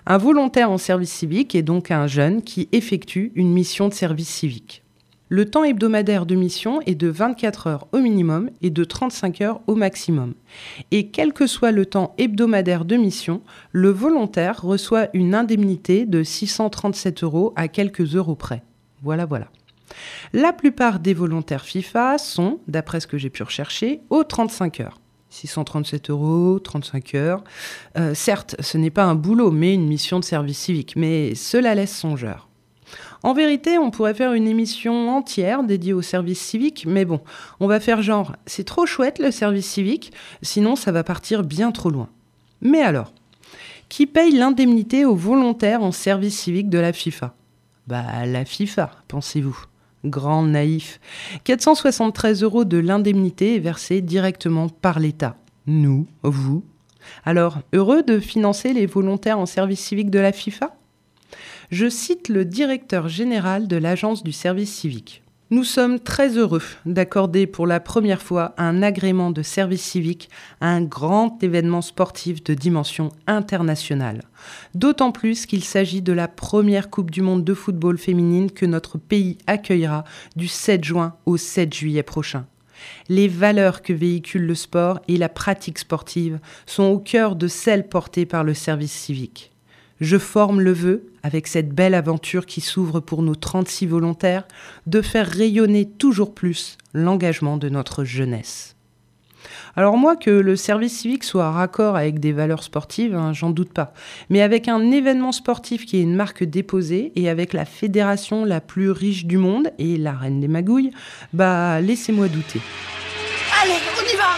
[0.06, 4.30] Un volontaire en service civique est donc un jeune qui effectue une mission de service
[4.30, 4.84] civique.
[5.30, 9.62] Le temps hebdomadaire de mission est de 24 heures au minimum et de 35 heures
[9.68, 10.34] au maximum.
[10.92, 13.42] Et quel que soit le temps hebdomadaire de mission,
[13.74, 18.64] le volontaire reçoit une indemnité de 637 euros à quelques euros près.
[19.04, 19.48] Voilà, voilà.
[20.32, 25.02] La plupart des volontaires FIFA sont, d'après ce que j'ai pu rechercher, aux 35 heures.
[25.38, 27.44] 637 euros, 35 heures.
[27.98, 30.94] Euh, certes, ce n'est pas un boulot, mais une mission de service civique.
[30.96, 32.48] Mais cela laisse songeur.
[33.24, 37.20] En vérité, on pourrait faire une émission entière dédiée au service civique, mais bon,
[37.60, 41.72] on va faire genre, c'est trop chouette le service civique, sinon ça va partir bien
[41.72, 42.10] trop loin.
[42.62, 43.14] Mais alors,
[43.90, 47.34] qui paye l'indemnité aux volontaires en service civique de la FIFA?
[47.88, 49.66] Bah la FIFA, pensez-vous?
[50.06, 51.00] Grand naïf.
[51.44, 55.36] 473 euros de l'indemnité est versée directement par l'État.
[55.66, 56.64] Nous, vous.
[57.26, 60.76] Alors, heureux de financer les volontaires en service civique de la FIFA?
[61.70, 65.24] Je cite le directeur général de l'Agence du service civique.
[65.50, 70.30] Nous sommes très heureux d'accorder pour la première fois un agrément de service civique
[70.60, 74.24] à un grand événement sportif de dimension internationale.
[74.76, 78.98] D'autant plus qu'il s'agit de la première Coupe du Monde de football féminine que notre
[78.98, 80.04] pays accueillera
[80.36, 82.46] du 7 juin au 7 juillet prochain.
[83.08, 87.88] Les valeurs que véhicule le sport et la pratique sportive sont au cœur de celles
[87.88, 89.54] portées par le service civique.
[90.02, 94.48] Je forme le vœu, avec cette belle aventure qui s'ouvre pour nos 36 volontaires,
[94.86, 98.78] de faire rayonner toujours plus l'engagement de notre jeunesse.
[99.76, 103.74] Alors moi, que le service civique soit raccord avec des valeurs sportives, hein, j'en doute
[103.74, 103.94] pas.
[104.30, 108.62] Mais avec un événement sportif qui est une marque déposée et avec la fédération la
[108.62, 110.92] plus riche du monde et la reine des magouilles,
[111.34, 112.62] bah laissez-moi douter.
[113.62, 114.30] Allez, on y va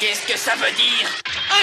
[0.00, 1.08] Qu'est-ce que ça veut dire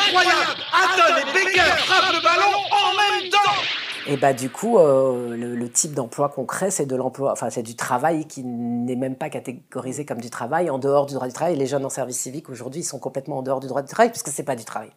[0.07, 3.61] Incroyable Hatton et Becker frappent le ballon en même temps
[4.07, 7.49] Et bah du coup, euh, le, le type d'emploi qu'on crée, c'est de l'emploi, enfin
[7.49, 11.27] c'est du travail qui n'est même pas catégorisé comme du travail en dehors du droit
[11.27, 11.57] du travail.
[11.57, 14.09] Les jeunes en service civique aujourd'hui, ils sont complètement en dehors du droit du travail
[14.09, 14.91] puisque c'est pas du travail.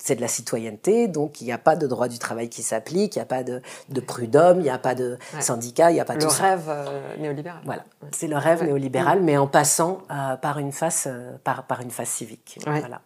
[0.00, 3.16] C'est de la citoyenneté, donc il n'y a pas de droit du travail qui s'applique,
[3.16, 5.40] il n'y a pas de, de prud'homme, il n'y a pas de Ouais.
[5.40, 6.42] syndicat, il n'y a pas Le tout ça.
[6.50, 7.60] rêve euh, néolibéral.
[7.64, 8.66] Voilà, c'est le rêve Ouais.
[8.68, 12.58] néolibéral, mais en passant euh, par une face, euh, par, par une face civique.
[12.66, 12.78] Ouais.
[12.78, 13.00] Voilà.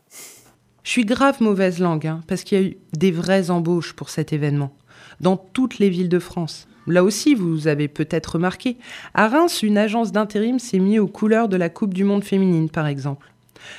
[0.84, 4.10] Je suis grave mauvaise langue, hein, parce qu'il y a eu des vraies embauches pour
[4.10, 4.72] cet événement,
[5.20, 6.68] dans toutes les villes de France.
[6.86, 8.76] Là aussi, vous avez peut-être remarqué,
[9.14, 12.68] à Reims, une agence d'intérim s'est mise aux couleurs de la Coupe du Monde féminine,
[12.68, 13.32] par exemple.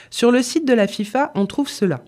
[0.10, 2.02] Sur le site de la FIFA, on trouve cela.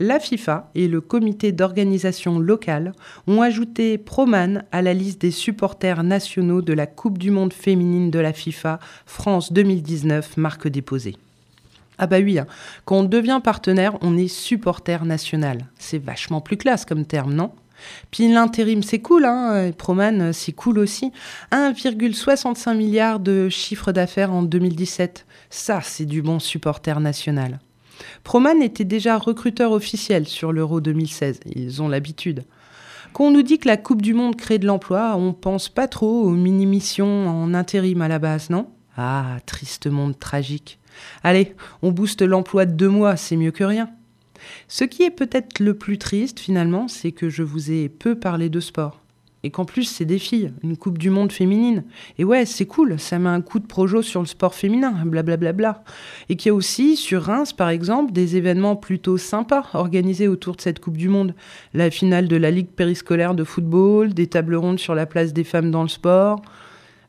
[0.00, 2.92] La FIFA et le comité d'organisation locale
[3.26, 8.08] ont ajouté Proman à la liste des supporters nationaux de la Coupe du Monde féminine
[8.12, 11.16] de la FIFA France 2019, marque déposée.
[11.98, 12.46] Ah bah oui, hein.
[12.84, 15.66] quand on devient partenaire, on est supporter national.
[15.80, 17.50] C'est vachement plus classe comme terme, non?
[18.12, 21.10] Puis l'intérim, c'est cool, hein Proman, c'est cool aussi.
[21.50, 25.26] 1,65 milliard de chiffre d'affaires en 2017.
[25.50, 27.58] Ça, c'est du bon supporter national.
[28.24, 31.40] Proman était déjà recruteur officiel sur l'Euro 2016.
[31.54, 32.44] Ils ont l'habitude.
[33.12, 35.88] Quand on nous dit que la Coupe du Monde crée de l'emploi, on pense pas
[35.88, 38.68] trop aux mini-missions en intérim à la base, non?
[38.96, 40.78] Ah, triste monde tragique.
[41.22, 43.88] Allez, on booste l'emploi de deux mois, c'est mieux que rien.
[44.66, 48.48] Ce qui est peut-être le plus triste finalement, c'est que je vous ai peu parlé
[48.48, 49.00] de sport.
[49.44, 51.84] Et qu'en plus, c'est des filles, une Coupe du Monde féminine.
[52.18, 55.36] Et ouais, c'est cool, ça met un coup de projo sur le sport féminin, blablabla.
[55.36, 55.84] Bla bla bla.
[56.28, 60.56] Et qu'il y a aussi, sur Reims par exemple, des événements plutôt sympas organisés autour
[60.56, 61.34] de cette Coupe du Monde.
[61.72, 65.44] La finale de la Ligue périscolaire de football, des tables rondes sur la place des
[65.44, 66.42] femmes dans le sport.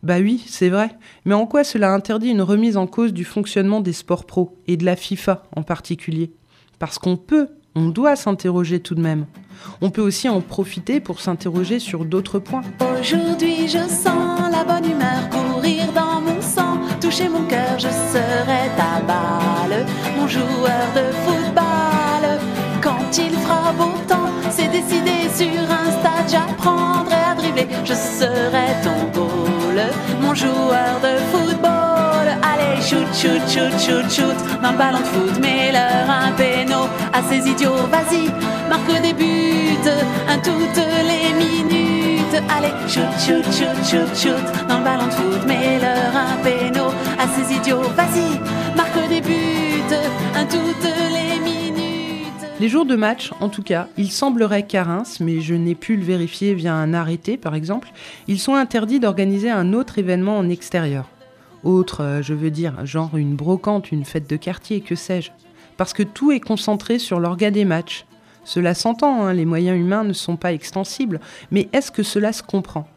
[0.04, 0.92] Bah oui, c'est vrai.
[1.26, 4.78] Mais en quoi cela interdit une remise en cause du fonctionnement des sports pros, et
[4.78, 6.32] de la FIFA en particulier?
[6.78, 9.26] Parce qu'on peut on doit s'interroger tout de même.
[9.82, 12.64] On peut aussi en profiter pour s'interroger sur d'autres points.
[13.00, 18.64] Aujourd'hui, je sens la bonne humeur courir dans mon sang, toucher mon cœur, je serai
[18.76, 19.86] ta balle,
[20.18, 22.24] mon joueur de football.
[22.82, 28.68] Quand il fera beau temps, c'est décidé sur un stade, j'apprendrai à dribbler, je serai
[28.84, 29.80] ton goal,
[30.22, 31.89] mon joueur de football.
[32.60, 36.88] Allez, shoot, shoot, shoot, shoot, shoot, le ballon de foot, mets-leur un péno.
[37.14, 38.28] À ces idiots, vas-y,
[38.70, 39.90] marque des buts,
[40.28, 42.44] un toutes les minutes.
[42.50, 46.88] Allez, shoot, shoot, shoot, shoot, shoot, dans le ballon de foot, mets-leur un péno.
[47.18, 48.40] À ces idiots, vas-y,
[48.76, 49.96] marque des buts,
[50.36, 52.46] un toutes les minutes.
[52.60, 55.96] Les jours de match, en tout cas, il semblerait qu'à Reims, mais je n'ai pu
[55.96, 57.90] le vérifier via un arrêté par exemple,
[58.28, 61.06] ils sont interdits d'organiser un autre événement en extérieur.
[61.64, 65.32] Autre, euh, je veux dire, genre une brocante, une fête de quartier, que sais-je.
[65.78, 68.06] Parce que tout est concentré sur l'orga des matchs.
[68.46, 71.20] Cela s'entend, hein, les moyens humains ne sont pas extensibles,
[71.52, 72.88] mais est-ce que cela se comprend?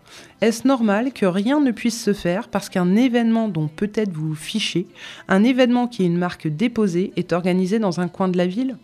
[0.41, 4.35] Est-ce normal que rien ne puisse se faire parce qu'un événement dont peut-être vous vous
[4.35, 4.87] fichez,
[5.29, 8.77] un événement qui est une marque déposée, est organisé dans un coin de la ville?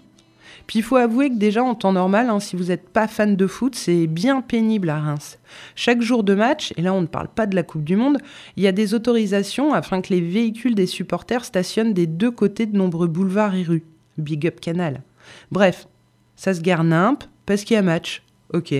[0.69, 3.37] Puis il faut avouer que déjà en temps normal, hein, si vous n'êtes pas fan
[3.37, 5.39] de foot, c'est bien pénible à Reims.
[5.75, 8.19] Chaque jour de match, et là on ne parle pas de la Coupe du Monde,
[8.57, 12.67] il y a des autorisations afin que les véhicules des supporters stationnent des deux côtés
[12.67, 13.85] de nombreux boulevards et rues.
[14.19, 15.03] Big up canal.
[15.51, 15.89] Bref,
[16.37, 18.23] ça se gare nimp parce qu'il y a match.
[18.53, 18.75] Ok,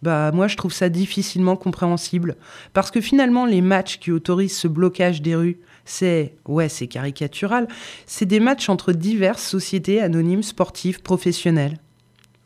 [0.00, 2.36] bah moi je trouve ça difficilement compréhensible
[2.72, 7.68] parce que finalement les matchs qui autorisent ce blocage des rues, c'est, ouais, c'est caricatural,
[8.06, 11.78] c'est des matchs entre diverses sociétés anonymes sportives professionnelles.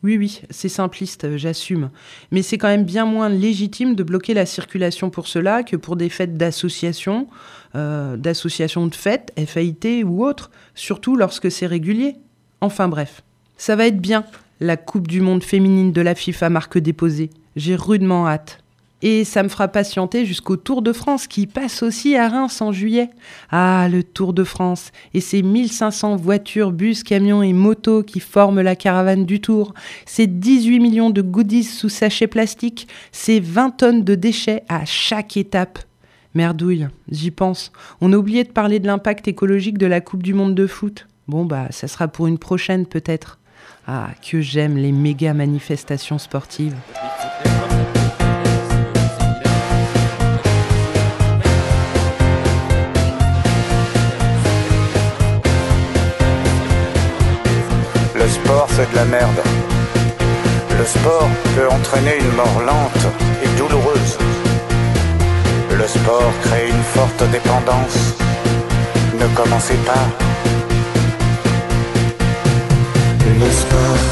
[0.03, 1.89] Oui, oui, c'est simpliste, j'assume.
[2.31, 5.95] Mais c'est quand même bien moins légitime de bloquer la circulation pour cela que pour
[5.95, 7.27] des fêtes d'associations,
[7.75, 12.15] euh, d'associations de fêtes, FAIT ou autres, surtout lorsque c'est régulier.
[12.61, 13.23] Enfin bref,
[13.57, 14.23] ça va être bien,
[14.59, 17.31] la Coupe du Monde féminine de la FIFA marque déposée.
[17.55, 18.59] J'ai rudement hâte.
[19.03, 22.71] Et ça me fera patienter jusqu'au Tour de France qui passe aussi à Reims en
[22.71, 23.09] juillet.
[23.51, 28.61] Ah, le Tour de France et ses 1500 voitures, bus, camions et motos qui forment
[28.61, 29.73] la caravane du Tour.
[30.07, 32.87] Ces 18 millions de goodies sous sachets plastique.
[33.11, 35.77] Ces 20 tonnes de déchets à chaque étape.
[36.33, 37.71] Merdouille, j'y pense.
[38.01, 41.07] On a oublié de parler de l'impact écologique de la Coupe du Monde de foot.
[41.27, 43.37] Bon, bah, ça sera pour une prochaine peut-être.
[43.85, 46.75] Ah, que j'aime les méga manifestations sportives.
[58.47, 59.41] Sport, c'est de la merde.
[60.79, 63.05] Le sport peut entraîner une mort lente
[63.43, 64.17] et douloureuse.
[65.81, 67.99] Le sport crée une forte dépendance.
[69.19, 70.07] Ne commencez pas.
[73.41, 74.03] Le sport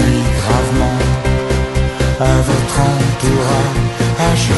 [0.00, 0.98] nuit gravement
[2.20, 4.48] à votre entourage.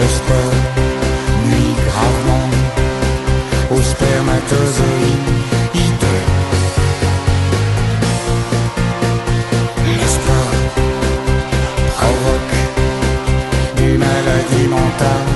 [0.00, 0.83] Le sport
[3.94, 5.30] spermatozoïde.
[9.86, 10.48] N'est-ce pas
[11.96, 12.56] provoque
[13.76, 15.32] des maladies mentales.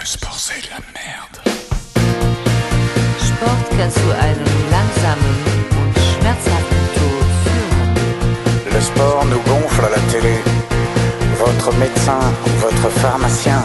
[0.00, 1.38] Le sport, c'est la merde.
[8.74, 10.36] Le sport nous gonfle à la télé.
[11.38, 12.18] Votre médecin
[12.60, 13.62] votre pharmacien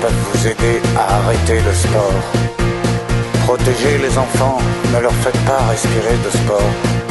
[0.00, 2.22] peuvent vous aider à arrêter le sport.
[3.44, 4.58] Protégez les enfants,
[4.94, 7.05] ne leur faites pas respirer de sport.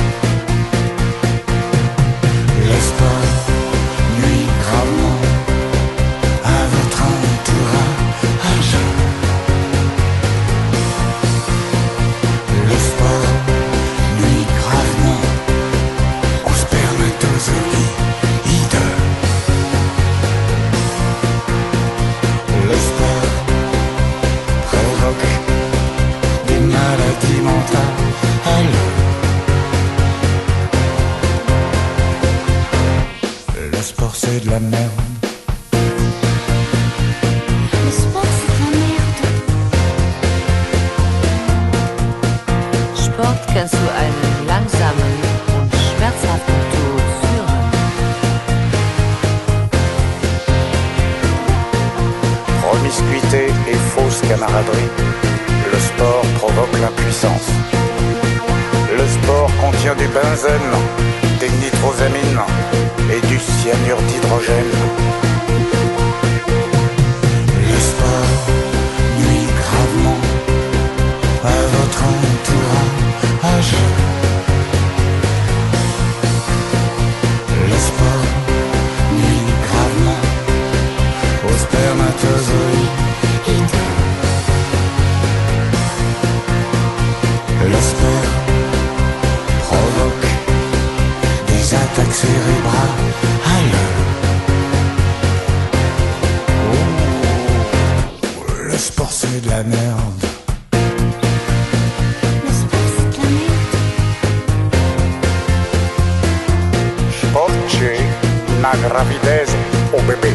[108.95, 109.51] Na gravidez
[109.93, 110.33] au bébé.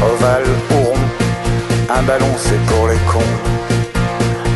[0.00, 0.94] Ovale ou rond,
[1.94, 3.36] un ballon c'est pour les cons.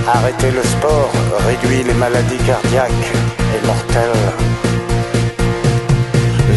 [0.06, 1.10] Arrêter le sport
[1.46, 3.12] réduit les maladies cardiaques
[3.54, 4.22] et mortelles.
[6.48, 6.54] Le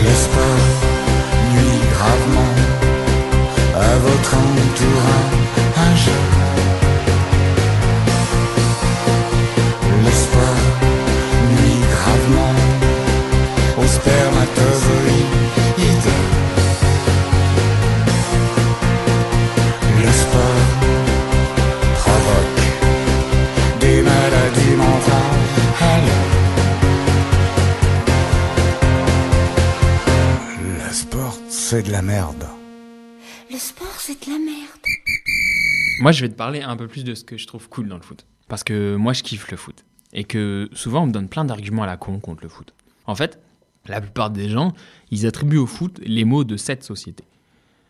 [1.53, 2.53] nuit gravement
[3.75, 6.09] à votre entourage.
[31.69, 32.47] C'est de la merde.
[33.51, 34.79] Le sport, c'est de la merde.
[35.99, 37.95] Moi, je vais te parler un peu plus de ce que je trouve cool dans
[37.95, 38.25] le foot.
[38.47, 39.85] Parce que moi, je kiffe le foot.
[40.11, 42.73] Et que souvent, on me donne plein d'arguments à la con contre le foot.
[43.05, 43.39] En fait,
[43.85, 44.73] la plupart des gens,
[45.11, 47.23] ils attribuent au foot les mots de cette société.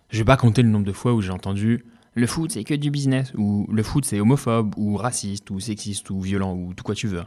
[0.09, 2.73] Je vais pas compter le nombre de fois où j'ai entendu le foot, c'est que
[2.73, 6.83] du business, ou le foot, c'est homophobe, ou raciste, ou sexiste, ou violent, ou tout
[6.83, 7.23] quoi tu veux.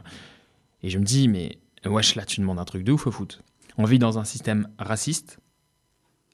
[0.83, 3.41] Et je me dis, mais wesh, là, tu demandes un truc de ouf au foot.
[3.79, 5.39] On vit dans un système raciste,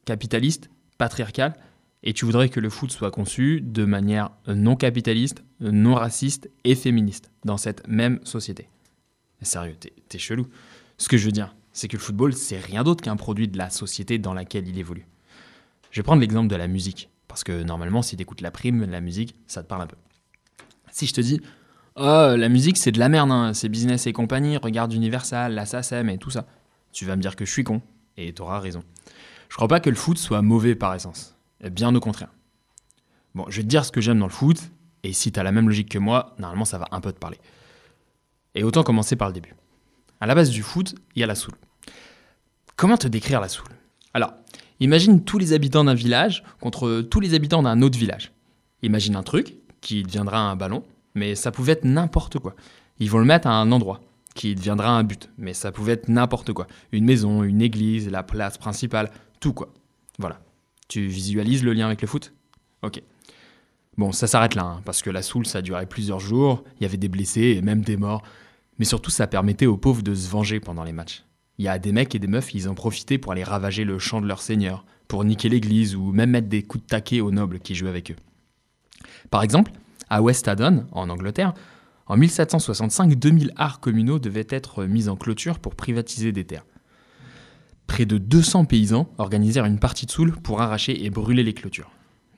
[0.10, 1.54] capitaliste, patriarcal,
[2.02, 6.74] et tu voudrais que le foot soit conçu de manière non capitaliste, non raciste et
[6.74, 8.70] féministe dans cette même société.
[9.44, 10.48] Sérieux, t'es, t'es chelou.
[10.98, 13.60] Ce que je veux dire, c'est que le football, c'est rien d'autre qu'un produit de
[13.60, 15.06] la société dans laquelle il évolue.
[15.92, 19.02] Je vais prendre l'exemple de la musique, parce que normalement, si t'écoutes la prime, la
[19.02, 19.98] musique, ça te parle un peu.
[20.92, 21.40] Si je te dis,
[21.98, 25.68] oh, la musique, c'est de la merde, hein, c'est business et compagnie, regarde Universal, la
[25.68, 26.48] SACEM et tout ça,
[26.94, 27.84] tu vas me dire que je suis con,
[28.18, 28.82] et t'auras raison.
[29.50, 31.36] Je crois pas que le foot soit mauvais par essence.
[31.72, 32.30] Bien au contraire.
[33.36, 34.72] Bon, je vais te dire ce que j'aime dans le foot,
[35.04, 37.38] et si t'as la même logique que moi, normalement ça va un peu te parler.
[38.56, 39.56] Et autant commencer par le début.
[40.22, 41.56] À la base du foot, il y a la soule.
[42.76, 43.68] Comment te décrire la soule?
[44.14, 44.34] Alors,
[44.80, 48.32] imagine tous les habitants d'un village contre tous les habitants d'un autre village.
[48.82, 50.84] Imagine un truc qui deviendra un ballon,
[51.16, 52.56] mais ça pouvait être n'importe quoi.
[53.00, 54.02] Ils vont le mettre à un endroit
[54.36, 56.68] qui deviendra un but, mais ça pouvait être n'importe quoi.
[56.92, 59.74] Une maison, une église, la place principale, tout quoi.
[60.18, 60.42] Voilà.
[60.88, 62.34] Tu visualises le lien avec le foot?
[62.82, 63.02] Ok.
[63.98, 66.86] Bon, ça s'arrête là, hein, parce que la soule, ça durait plusieurs jours, il y
[66.86, 68.24] avait des blessés et même des morts.
[68.78, 71.26] Mais surtout, ça permettait aux pauvres de se venger pendant les matchs.
[71.58, 74.00] Il y a des mecs et des meufs, ils en profitaient pour aller ravager le
[74.00, 77.32] champ de leur seigneur, pour niquer l'église ou même mettre des coups de taquet aux
[77.32, 78.16] nobles qui jouaient avec eux.
[79.30, 79.74] Par exemple,
[80.10, 81.54] à West Haddon, en Angleterre,
[82.08, 86.66] en 1765, 2000 arts communaux devaient être mis en clôture pour privatiser des terres.
[87.90, 91.90] Près de 200 paysans organisèrent une partie de soule pour arracher et brûler les clôtures.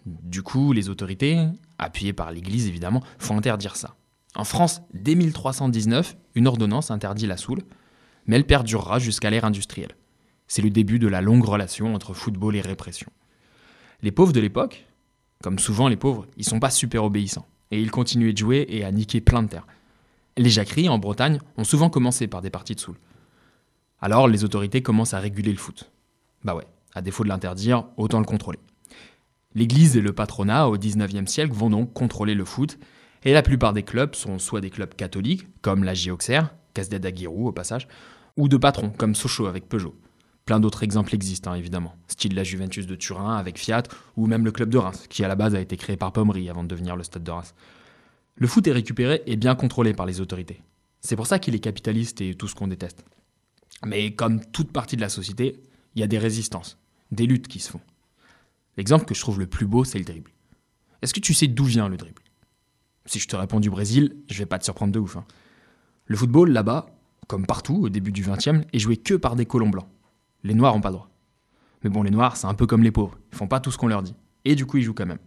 [0.06, 1.46] Du coup, les autorités,
[1.78, 3.98] appuyées par l'Église évidemment, font interdire ça.
[4.34, 7.64] En France, dès 1319, une ordonnance interdit la soule,
[8.26, 9.98] mais elle perdurera jusqu'à l'ère industrielle.
[10.48, 13.12] C'est le début de la longue relation entre football et répression.
[14.04, 14.88] Les pauvres de l'époque,
[15.44, 18.86] comme souvent les pauvres, ils sont pas super obéissants, et ils continuaient de jouer et
[18.86, 19.68] à niquer plein de terres.
[20.38, 22.98] Les jacqueries en Bretagne ont souvent commencé par des parties de soule.
[24.02, 25.92] Alors les autorités commencent à réguler le foot.
[26.44, 28.60] Bah ouais, à défaut de l'interdire, autant le contrôler.
[29.54, 32.80] L'Église et le patronat au XIXe siècle vont donc contrôler le foot,
[33.24, 37.36] et la plupart des clubs sont soit des clubs catholiques, comme la Auxerre, Casdet d'Aguirre
[37.36, 37.88] au passage,
[38.38, 39.96] ou de patrons, comme Sochaux avec Peugeot.
[40.46, 43.84] Plein d'autres exemples existent, hein, évidemment, style la Juventus de Turin avec Fiat,
[44.18, 46.50] ou même le club de Reims, qui à la base a été créé par Pommery
[46.50, 47.54] avant de devenir le stade de Reims.
[48.36, 50.64] Le foot est récupéré et bien contrôlé par les autorités.
[51.02, 53.04] C'est pour ça qu'il est capitaliste et tout ce qu'on déteste.
[53.86, 55.62] Mais comme toute partie de la société,
[55.96, 56.78] il y a des résistances,
[57.12, 57.82] des luttes qui se font.
[58.78, 60.32] L'exemple que je trouve le plus beau, c'est le dribble.
[61.02, 62.22] Est-ce que tu sais d'où vient le dribble?
[63.06, 65.18] Si je te réponds du Brésil, je vais pas te surprendre de ouf.
[65.18, 65.26] hein.
[66.06, 66.88] Le football, là-bas,
[67.28, 69.88] comme partout au début du XXe, est joué que par des colons blancs.
[70.44, 71.10] Les noirs ont pas le droit.
[71.84, 73.18] Mais bon, les noirs, c'est un peu comme les pauvres.
[73.32, 74.16] Ils font pas tout ce qu'on leur dit.
[74.46, 75.20] Et du coup, ils jouent quand même.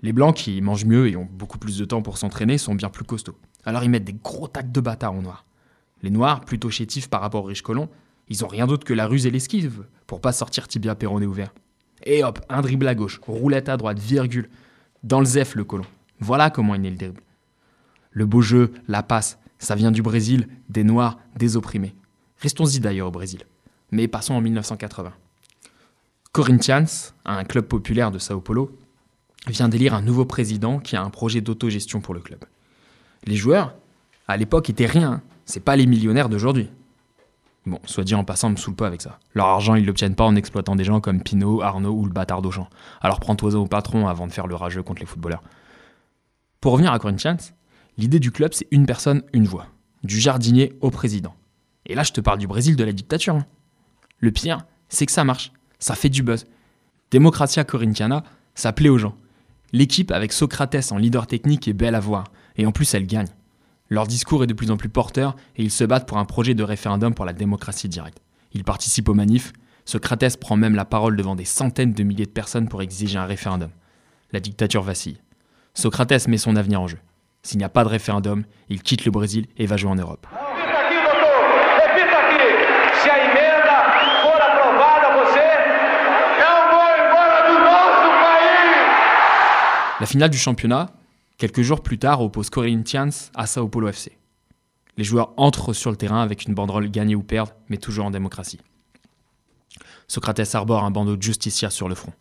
[0.00, 2.90] Les blancs qui mangent mieux et ont beaucoup plus de temps pour s'entraîner sont bien
[2.90, 3.38] plus costauds.
[3.64, 5.46] Alors ils mettent des gros tacs de bâtards aux noirs.
[6.04, 7.88] Les noirs, plutôt chétifs par rapport aux riches colons,
[8.28, 11.54] ils ont rien d'autre que la ruse et l'esquive pour pas sortir tibia péroné ouvert.
[12.04, 14.50] Et hop, un dribble à gauche, roulette à droite, virgule.
[15.02, 15.86] Dans le zef, le colon.
[16.20, 17.22] Voilà comment est le dribble.
[18.10, 21.94] Le beau jeu, la passe, ça vient du Brésil, des Noirs, des opprimés.
[22.38, 23.40] Restons-y d'ailleurs au Brésil.
[23.90, 25.10] Mais passons en 1980.
[26.32, 28.76] Corinthians, un club populaire de Sao Paulo,
[29.46, 32.44] vient d'élire un nouveau président qui a un projet d'autogestion pour le club.
[33.24, 33.74] Les joueurs,
[34.28, 35.22] à l'époque, étaient rien.
[35.46, 36.70] C'est pas les millionnaires d'aujourd'hui.
[37.66, 39.18] Bon, soit dit en passant, me saoule pas avec ça.
[39.32, 42.42] Leur argent, ils l'obtiennent pas en exploitant des gens comme Pinot, Arnaud ou le bâtard
[42.42, 42.68] d'Auchan.
[43.00, 45.42] Alors prends-toi au patron avant de faire le rageux contre les footballeurs.
[46.60, 47.36] Pour revenir à Corinthians,
[47.96, 49.66] l'idée du club, c'est une personne, une voix.
[50.02, 51.34] Du jardinier au président.
[51.86, 53.34] Et là, je te parle du Brésil de la dictature.
[53.34, 53.46] hein.
[54.18, 55.52] Le pire, c'est que ça marche.
[55.78, 56.46] Ça fait du buzz.
[57.10, 58.24] Democratia Corinthiana,
[58.54, 59.14] ça plaît aux gens.
[59.72, 62.24] L'équipe avec Socrates en leader technique est belle à voir.
[62.56, 63.28] Et en plus, elle gagne.
[63.94, 66.54] Leur discours est de plus en plus porteur et ils se battent pour un projet
[66.54, 68.18] de référendum pour la démocratie directe.
[68.52, 69.52] Ils participent aux manifs.
[69.84, 73.24] Socrates prend même la parole devant des centaines de milliers de personnes pour exiger un
[73.24, 73.70] référendum.
[74.32, 75.18] La dictature vacille.
[75.74, 76.98] Socrates met son avenir en jeu.
[77.44, 80.26] S'il n'y a pas de référendum, il quitte le Brésil et va jouer en Europe.
[90.00, 90.90] La finale du championnat,
[91.38, 94.18] quelques jours plus tard, oppose Corinthians à Sao Paulo FC.
[94.96, 98.10] Les joueurs entrent sur le terrain avec une banderole gagner ou perdre, mais toujours en
[98.10, 98.60] démocratie.
[100.06, 102.12] Socrates arbore un bandeau de justicia sur le front.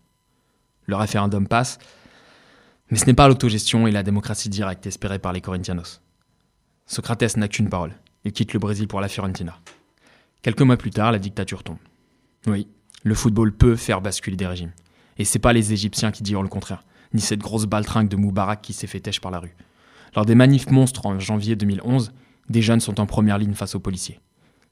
[0.88, 1.78] Le référendum passe,
[2.90, 6.02] mais ce n'est pas l'autogestion et la démocratie directe espérée par les Corinthianos.
[6.86, 7.94] Socrates n'a qu'une parole.
[8.26, 9.60] Il quitte le Brésil pour la Fiorentina.
[10.42, 11.78] Quelques mois plus tard, la dictature tombe.
[12.48, 12.68] Oui,
[13.04, 14.72] le football peut faire basculer des régimes.
[15.18, 16.84] Et c'est pas les Égyptiens qui diront le contraire,
[17.14, 19.56] ni cette grosse baltringue de Moubarak qui s'est fait têche par la rue.
[20.16, 22.12] Lors des manifs monstres en janvier 2011,
[22.50, 24.20] des jeunes sont en première ligne face aux policiers.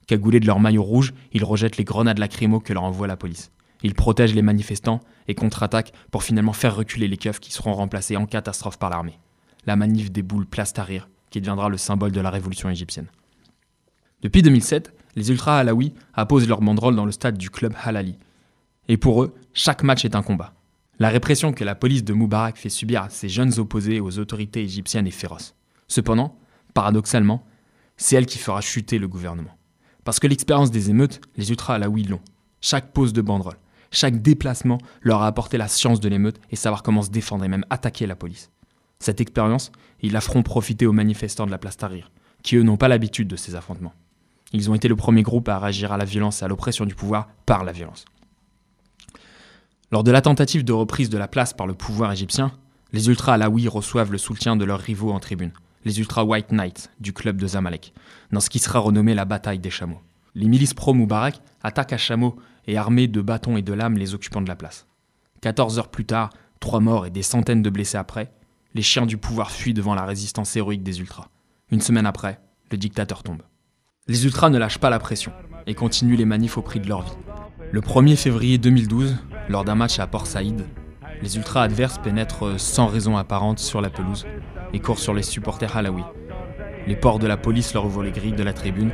[0.06, 3.50] Cagoulés de leur maillot rouge, ils rejettent les grenades lacrymo que leur envoie la police.
[3.82, 8.16] Ils protègent les manifestants et contre-attaquent pour finalement faire reculer les keufs qui seront remplacés
[8.16, 9.18] en catastrophe par l'armée.
[9.66, 13.06] La manif déboule place Tahrir, qui deviendra le symbole de la révolution égyptienne.
[14.22, 18.16] Depuis 2007, les ultras halaouis apposent leur banderole dans le stade du club Halali.
[18.88, 20.54] Et pour eux, chaque match est un combat.
[21.02, 24.62] La répression que la police de Moubarak fait subir à ses jeunes opposés aux autorités
[24.62, 25.56] égyptiennes est féroce.
[25.88, 26.38] Cependant,
[26.74, 27.44] paradoxalement,
[27.96, 29.58] c'est elle qui fera chuter le gouvernement.
[30.04, 32.20] Parce que l'expérience des émeutes, les ultras halaouis l'ont.
[32.60, 33.58] Chaque pose de banderole,
[33.90, 37.48] chaque déplacement leur a apporté la science de l'émeute et savoir comment se défendre et
[37.48, 38.52] même attaquer la police.
[39.00, 39.72] Cette expérience,
[40.02, 42.12] ils la feront profiter aux manifestants de la place Tahrir,
[42.44, 43.94] qui eux n'ont pas l'habitude de ces affrontements.
[44.52, 46.94] Ils ont été le premier groupe à réagir à la violence et à l'oppression du
[46.94, 48.04] pouvoir par la violence.
[49.92, 52.50] Lors de la tentative de reprise de la place par le pouvoir égyptien,
[52.94, 55.52] les ultras alaouis reçoivent le soutien de leurs rivaux en tribune,
[55.84, 57.92] les ultra White Knights du club de Zamalek,
[58.32, 60.00] dans ce qui sera renommé la bataille des chameaux.
[60.34, 62.36] Les milices pro-Moubarak attaquent à chameaux
[62.66, 64.86] et armés de bâtons et de lames les occupants de la place.
[65.42, 68.32] 14 heures plus tard, trois morts et des centaines de blessés après,
[68.72, 71.28] les chiens du pouvoir fuient devant la résistance héroïque des ultras.
[71.70, 72.40] Une semaine après,
[72.70, 73.42] le dictateur tombe.
[74.08, 75.32] Les ultras ne lâchent pas la pression
[75.66, 77.12] et continuent les manifs au prix de leur vie.
[77.72, 79.16] Le 1er février 2012,
[79.52, 80.64] lors d'un match à Port Saïd,
[81.20, 84.26] les ultras adverses pénètrent sans raison apparente sur la pelouse
[84.72, 86.06] et courent sur les supporters halaouis.
[86.86, 88.92] Les ports de la police leur ouvrent les grilles de la tribune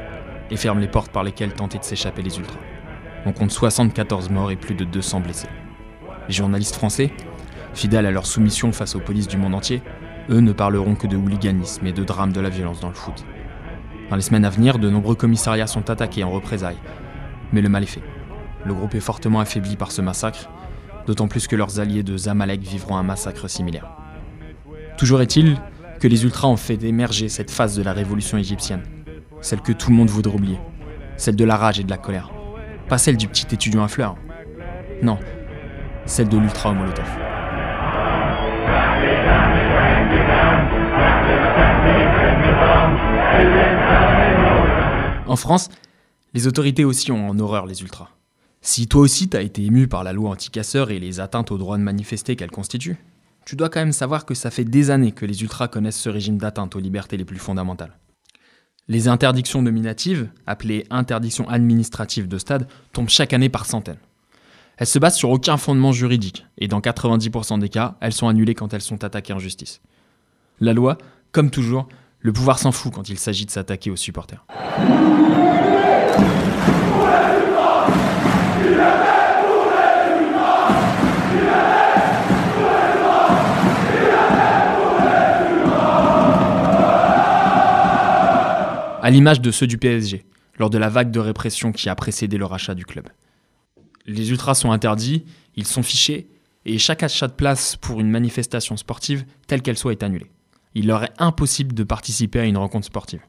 [0.50, 2.58] et ferment les portes par lesquelles tentaient de s'échapper les ultras.
[3.24, 5.48] On compte 74 morts et plus de 200 blessés.
[6.26, 7.12] Les journalistes français,
[7.72, 9.80] fidèles à leur soumission face aux polices du monde entier,
[10.28, 13.24] eux ne parleront que de hooliganisme et de drame de la violence dans le foot.
[14.10, 16.78] Dans les semaines à venir, de nombreux commissariats sont attaqués en représailles.
[17.52, 18.02] Mais le mal est fait.
[18.64, 20.48] Le groupe est fortement affaibli par ce massacre,
[21.06, 23.88] d'autant plus que leurs alliés de Zamalek vivront un massacre similaire.
[24.96, 25.56] Toujours est-il
[26.00, 28.82] que les ultras ont fait émerger cette phase de la révolution égyptienne,
[29.40, 30.58] celle que tout le monde voudrait oublier,
[31.16, 32.30] celle de la rage et de la colère.
[32.88, 34.16] Pas celle du petit étudiant à fleurs.
[35.02, 35.18] Non,
[36.06, 37.06] celle de l'ultra Molotov.
[45.26, 45.68] En France,
[46.34, 48.08] les autorités aussi ont en horreur les ultras.
[48.60, 51.78] Si toi aussi t'as été ému par la loi anti-casseurs et les atteintes au droit
[51.78, 52.96] de manifester qu'elle constitue,
[53.44, 56.10] tu dois quand même savoir que ça fait des années que les ultras connaissent ce
[56.10, 57.96] régime d'atteinte aux libertés les plus fondamentales.
[58.88, 63.98] Les interdictions nominatives, appelées interdictions administratives de stade, tombent chaque année par centaines.
[64.76, 68.54] Elles se basent sur aucun fondement juridique, et dans 90% des cas, elles sont annulées
[68.54, 69.80] quand elles sont attaquées en justice.
[70.60, 70.98] La loi,
[71.32, 71.88] comme toujours,
[72.20, 74.44] le pouvoir s'en fout quand il s'agit de s'attaquer aux supporters.
[89.08, 90.26] À l'image de ceux du PSG,
[90.58, 93.08] lors de la vague de répression qui a précédé le rachat du club.
[94.04, 95.24] Les ultras sont interdits,
[95.56, 96.28] ils sont fichés,
[96.66, 100.30] et chaque achat de place pour une manifestation sportive, telle qu'elle soit, est annulé.
[100.74, 103.22] Il leur est impossible de participer à une rencontre sportive.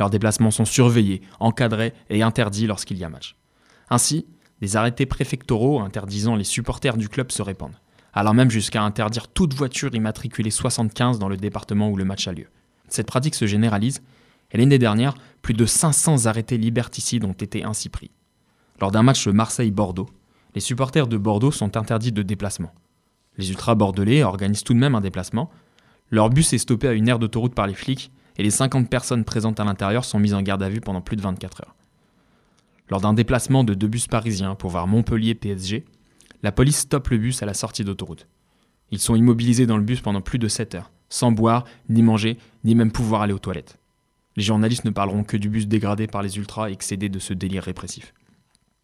[0.00, 3.36] Leurs déplacements sont surveillés, encadrés et interdits lorsqu'il y a match.
[3.88, 4.26] Ainsi,
[4.60, 7.78] des arrêtés préfectoraux interdisant les supporters du club se répandent,
[8.12, 12.32] allant même jusqu'à interdire toute voiture immatriculée 75 dans le département où le match a
[12.32, 12.46] lieu.
[12.88, 14.02] Cette pratique se généralise,
[14.52, 18.10] et l'année dernière, plus de 500 arrêtés liberticides ont été ainsi pris.
[18.80, 20.08] Lors d'un match Marseille-Bordeaux,
[20.54, 22.72] les supporters de Bordeaux sont interdits de déplacement.
[23.38, 25.50] Les ultras bordelais organisent tout de même un déplacement.
[26.10, 29.24] Leur bus est stoppé à une aire d'autoroute par les flics et les 50 personnes
[29.24, 31.76] présentes à l'intérieur sont mises en garde à vue pendant plus de 24 heures.
[32.90, 35.84] Lors d'un déplacement de deux bus parisiens pour voir Montpellier-PSG,
[36.42, 38.26] la police stoppe le bus à la sortie d'autoroute.
[38.90, 42.38] Ils sont immobilisés dans le bus pendant plus de 7 heures, sans boire, ni manger,
[42.64, 43.78] ni même pouvoir aller aux toilettes.
[44.36, 47.62] Les journalistes ne parleront que du bus dégradé par les ultras excédés de ce délire
[47.62, 48.12] répressif.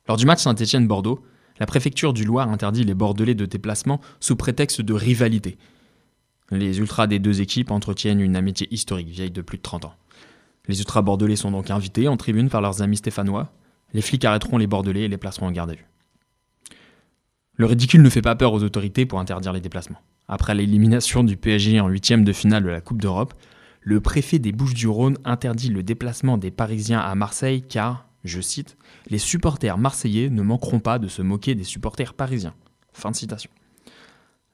[0.06, 1.24] Lors du match Saint-Étienne-Bordeaux,
[1.58, 5.56] la préfecture du Loir interdit les Bordelais de déplacement sous prétexte de rivalité.
[6.50, 9.94] Les ultras des deux équipes entretiennent une amitié historique vieille de plus de 30 ans.
[10.68, 13.52] Les ultras bordelais sont donc invités en tribune par leurs amis stéphanois.
[13.96, 15.86] Les flics arrêteront les bordelais et les placeront en garde à vue.
[17.54, 20.02] Le ridicule ne fait pas peur aux autorités pour interdire les déplacements.
[20.28, 23.32] Après l'élimination du PSG en huitième de finale de la Coupe d'Europe,
[23.80, 28.76] le préfet des Bouches-du-Rhône interdit le déplacement des Parisiens à Marseille car, je cite,
[29.08, 32.52] les supporters marseillais ne manqueront pas de se moquer des supporters parisiens.
[32.92, 33.50] Fin de citation.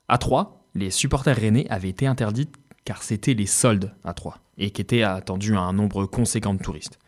[0.06, 2.48] À Troyes, les supporters rennais avaient été interdits
[2.84, 7.00] car c'était les soldes à Troyes et qu'était attendu un nombre conséquent de touristes.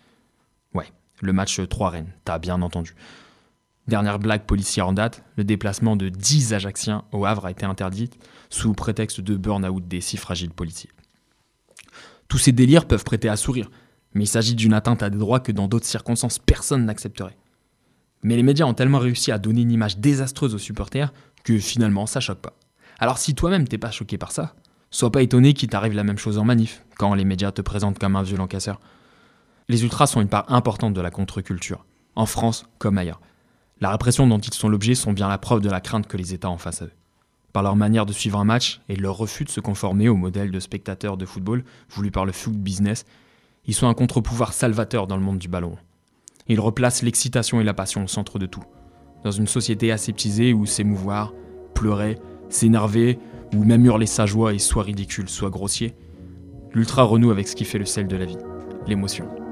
[0.74, 0.90] Ouais,
[1.24, 2.94] le match 3 Rennes, t'as bien entendu.
[3.88, 8.10] Dernière blague policière en date, le déplacement de 10 Ajacciens au Havre a été interdit
[8.48, 10.90] sous prétexte de burn-out des si fragiles policiers.
[12.28, 13.70] Tous ces délires peuvent prêter à sourire,
[14.14, 17.36] mais il s'agit d'une atteinte à des droits que dans d'autres circonstances personne n'accepterait.
[18.22, 21.12] Mais les médias ont tellement réussi à donner une image désastreuse aux supporters
[21.42, 22.56] que finalement ça choque pas.
[22.98, 24.54] Alors si toi-même t'es pas choqué par ça,
[24.90, 27.98] sois pas étonné qu'il t'arrive la même chose en manif, quand les médias te présentent
[27.98, 28.80] comme un violent casseur.
[29.68, 31.86] Les ultras sont une part importante de la contre-culture,
[32.16, 33.20] en France comme ailleurs.
[33.80, 36.34] La répression dont ils sont l'objet sont bien la preuve de la crainte que les
[36.34, 36.92] États ont face à eux.
[37.54, 40.50] Par leur manière de suivre un match et leur refus de se conformer au modèle
[40.50, 43.06] de spectateurs de football voulu par le foot business,
[43.64, 45.76] ils sont un contre-pouvoir salvateur dans le monde du ballon.
[46.46, 48.64] Ils replacent l'excitation et la passion au centre de tout.
[49.22, 51.32] Dans une société aseptisée où s'émouvoir,
[51.74, 52.18] pleurer,
[52.50, 53.18] s'énerver,
[53.54, 55.94] ou même hurler sa joie est soit ridicule, soit grossier,
[56.74, 58.38] l'ultra renoue avec ce qui fait le sel de la vie,
[58.86, 59.43] l'émotion.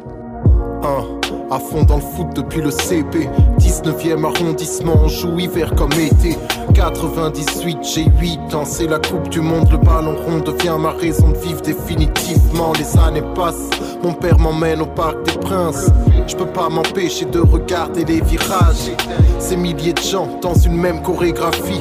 [0.84, 3.28] À fond dans le foot depuis le CP
[3.58, 6.36] 19e arrondissement, on joue hiver comme été.
[6.74, 9.70] 98, j'ai 8 ans, c'est la coupe du monde.
[9.70, 12.72] Le ballon rond devient ma raison de vivre définitivement.
[12.78, 13.70] Les années passent,
[14.02, 15.86] mon père m'emmène au parc des princes.
[16.26, 18.90] Je peux pas m'empêcher de regarder les virages.
[19.38, 21.80] Ces milliers de gens dans une même chorégraphie.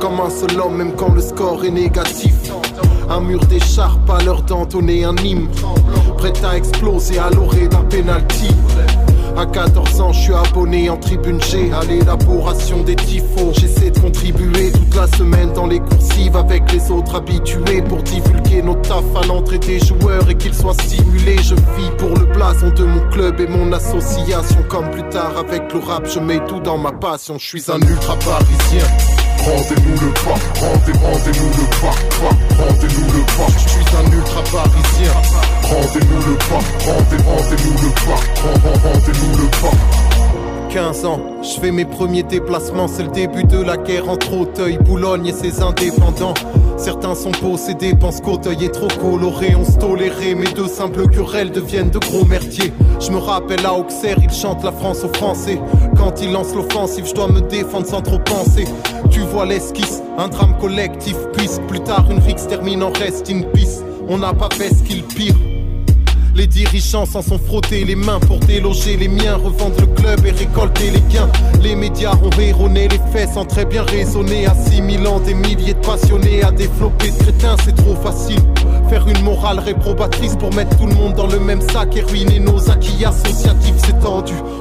[0.00, 2.34] Comme un seul homme même quand le score est négatif.
[3.10, 5.48] Un mur d'écharpe à l'heure d'entonner un hymne
[6.22, 8.46] Prêt à exploser à l'orée d'un penalty
[9.36, 13.52] à 14 ans, je suis abonné en tribune G à l'élaboration des tifos.
[13.54, 18.62] J'essaie de contribuer toute la semaine dans les coursives avec les autres habitués pour divulguer
[18.62, 21.38] nos taf à l'entrée des joueurs et qu'ils soient stimulés.
[21.42, 24.62] Je vis pour le blason de mon club et mon association.
[24.68, 27.36] Comme plus tard avec le rap, je mets tout dans ma passion.
[27.36, 28.86] Je suis un ultra parisien.
[29.44, 33.52] Rendez-nous le pas, rendez, rendez-nous le pas, pas, rendez-nous le pas.
[33.58, 35.12] Je suis un ultra parisien.
[35.62, 40.01] Rendez-nous le pas, rendez, rendez-nous le pas, rend- rendez-nous le pas.
[40.72, 44.78] 15 ans, je fais mes premiers déplacements, c'est le début de la guerre entre Auteuil,
[44.78, 46.32] Boulogne et ses indépendants.
[46.78, 51.50] Certains sont possédés, pensent qu'Auteuil est trop coloré, on se tolérait, mais de simples querelles
[51.50, 52.72] deviennent de gros merdiers.
[53.00, 55.60] Je me rappelle à Auxerre, ils chantent la France aux Français.
[55.94, 58.64] Quand ils lancent l'offensive, je dois me défendre sans trop penser.
[59.10, 63.42] Tu vois l'esquisse, un drame collectif, puisse plus tard une rixe termine en reste in
[63.52, 63.82] peace.
[64.08, 65.34] On n'a pas fait ce qu'il pire.
[66.34, 70.30] Les dirigeants s'en sont frottés les mains pour déloger les miens, revendre le club et
[70.30, 71.30] récolter les gains.
[71.62, 76.42] Les médias ont erroné les faits sans très bien raisonner, assimilant des milliers de passionnés
[76.42, 78.40] à flopés de crétins, c'est trop facile.
[78.88, 82.40] Faire une morale réprobatrice pour mettre tout le monde dans le même sac et ruiner
[82.40, 83.92] nos acquis associatifs, c'est.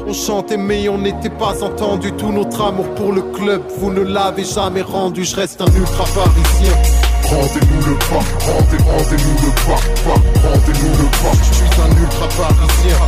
[0.07, 2.11] On chantait mais on n'était pas entendu.
[2.13, 5.23] Tout notre amour pour le club, vous ne l'avez jamais rendu.
[5.23, 7.10] Je reste un ultra parisien.
[7.31, 11.35] Rendez-nous le rendez, rendez-nous le pas, pas, rendez-nous le pas.
[11.41, 12.99] Je suis un ultra parisien.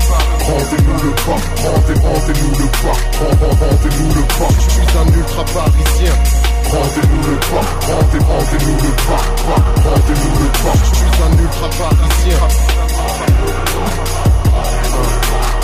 [0.48, 3.04] Rendez-nous le rendez, rendez-nous le rend-
[3.60, 4.52] rendez-nous le pas.
[4.60, 6.16] Je suis un ultra parisien.
[6.72, 10.76] Rendez-nous le rendez, rendez-nous le pas, pas, rendez-nous le pas.
[10.84, 13.63] Je suis un ultra parisien.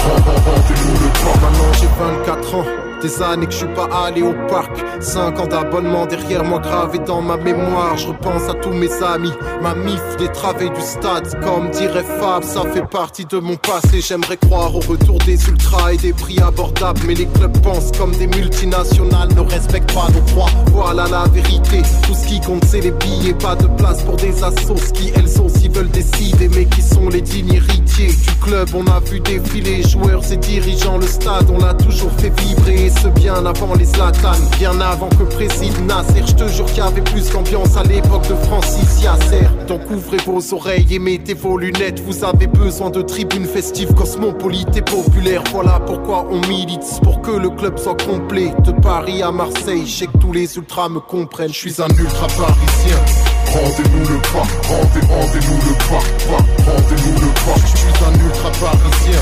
[0.07, 1.41] Le.
[1.41, 2.65] Maintenant j'ai 24 ans.
[3.01, 6.99] Des années que je suis pas allé au parc 5 ans d'abonnement derrière moi gravé
[6.99, 9.31] dans ma mémoire Je repense à tous mes amis
[9.61, 14.01] Ma mif des travées du stade Comme dirait Fab ça fait partie de mon passé
[14.01, 18.11] J'aimerais croire au retour des ultras et des prix abordables Mais les clubs pensent comme
[18.11, 22.81] des multinationales Ne respectent pas nos droits Voilà la vérité Tout ce qui compte c'est
[22.81, 26.81] les billets Pas de place pour des assos qui elles aussi veulent décider Mais qui
[26.81, 28.69] sont les dignes héritiers du club.
[28.73, 30.97] On a vu défiler joueurs et dirigeants.
[30.97, 32.85] Le stade on l'a toujours fait vibrer.
[32.85, 36.23] Et ce bien avant les Zlatan Bien avant que préside Nasser.
[36.25, 39.47] Je te jure qu'il y avait plus d'ambiance à l'époque de Francis Yasser.
[39.67, 42.01] Donc ouvrez vos oreilles et mettez vos lunettes.
[42.01, 47.31] Vous avez besoin de tribunes festives Cosmopolite et populaire Voilà pourquoi on milite Pour que
[47.31, 48.53] le club soit complet.
[48.63, 51.53] De Paris à Marseille Je sais que tous les ultras me comprennent.
[51.53, 57.29] Je suis un ultra parisien Rendez-nous le pas, rendez, rendez-nous le pas, pas, rendez-nous le
[57.33, 57.57] pas.
[57.65, 59.21] Je suis un ultra parisien.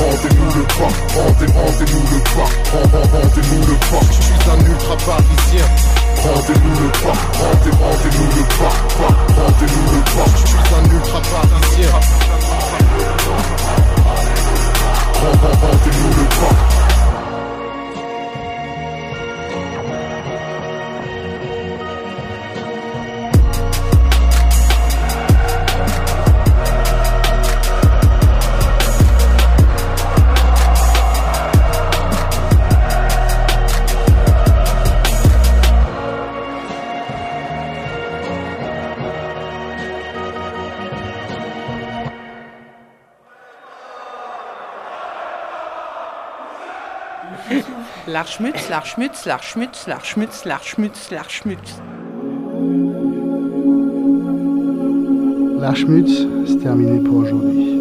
[0.00, 4.02] Rendez-nous le pas, rendez, rendez-nous le pas, rend- rend- rendez-nous le pas.
[4.10, 5.66] Je suis un ultra parisien.
[6.20, 10.28] Rendez-nous le pas, rendez, rendez-nous le pas, pas, rendez-nous le pas.
[10.36, 11.90] Je suis un ultra parisien.
[15.20, 16.79] Rend- rend- Rendez-nous le pas.
[48.12, 51.80] L'archmutz, l'archmutz, l'archmutz, l'archmutz, l'archmutz, l'archmutz.
[55.60, 57.78] L'Archmutz, c'est terminé pour aujourd'hui.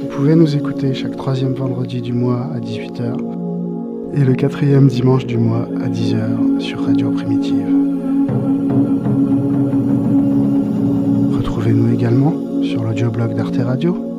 [0.00, 5.26] Vous pouvez nous écouter chaque troisième vendredi du mois à 18h et le quatrième dimanche
[5.26, 7.68] du mois à 10h sur Radio Primitive.
[11.36, 12.32] Retrouvez-nous également
[12.62, 14.15] sur l'audioblog d'Arte Radio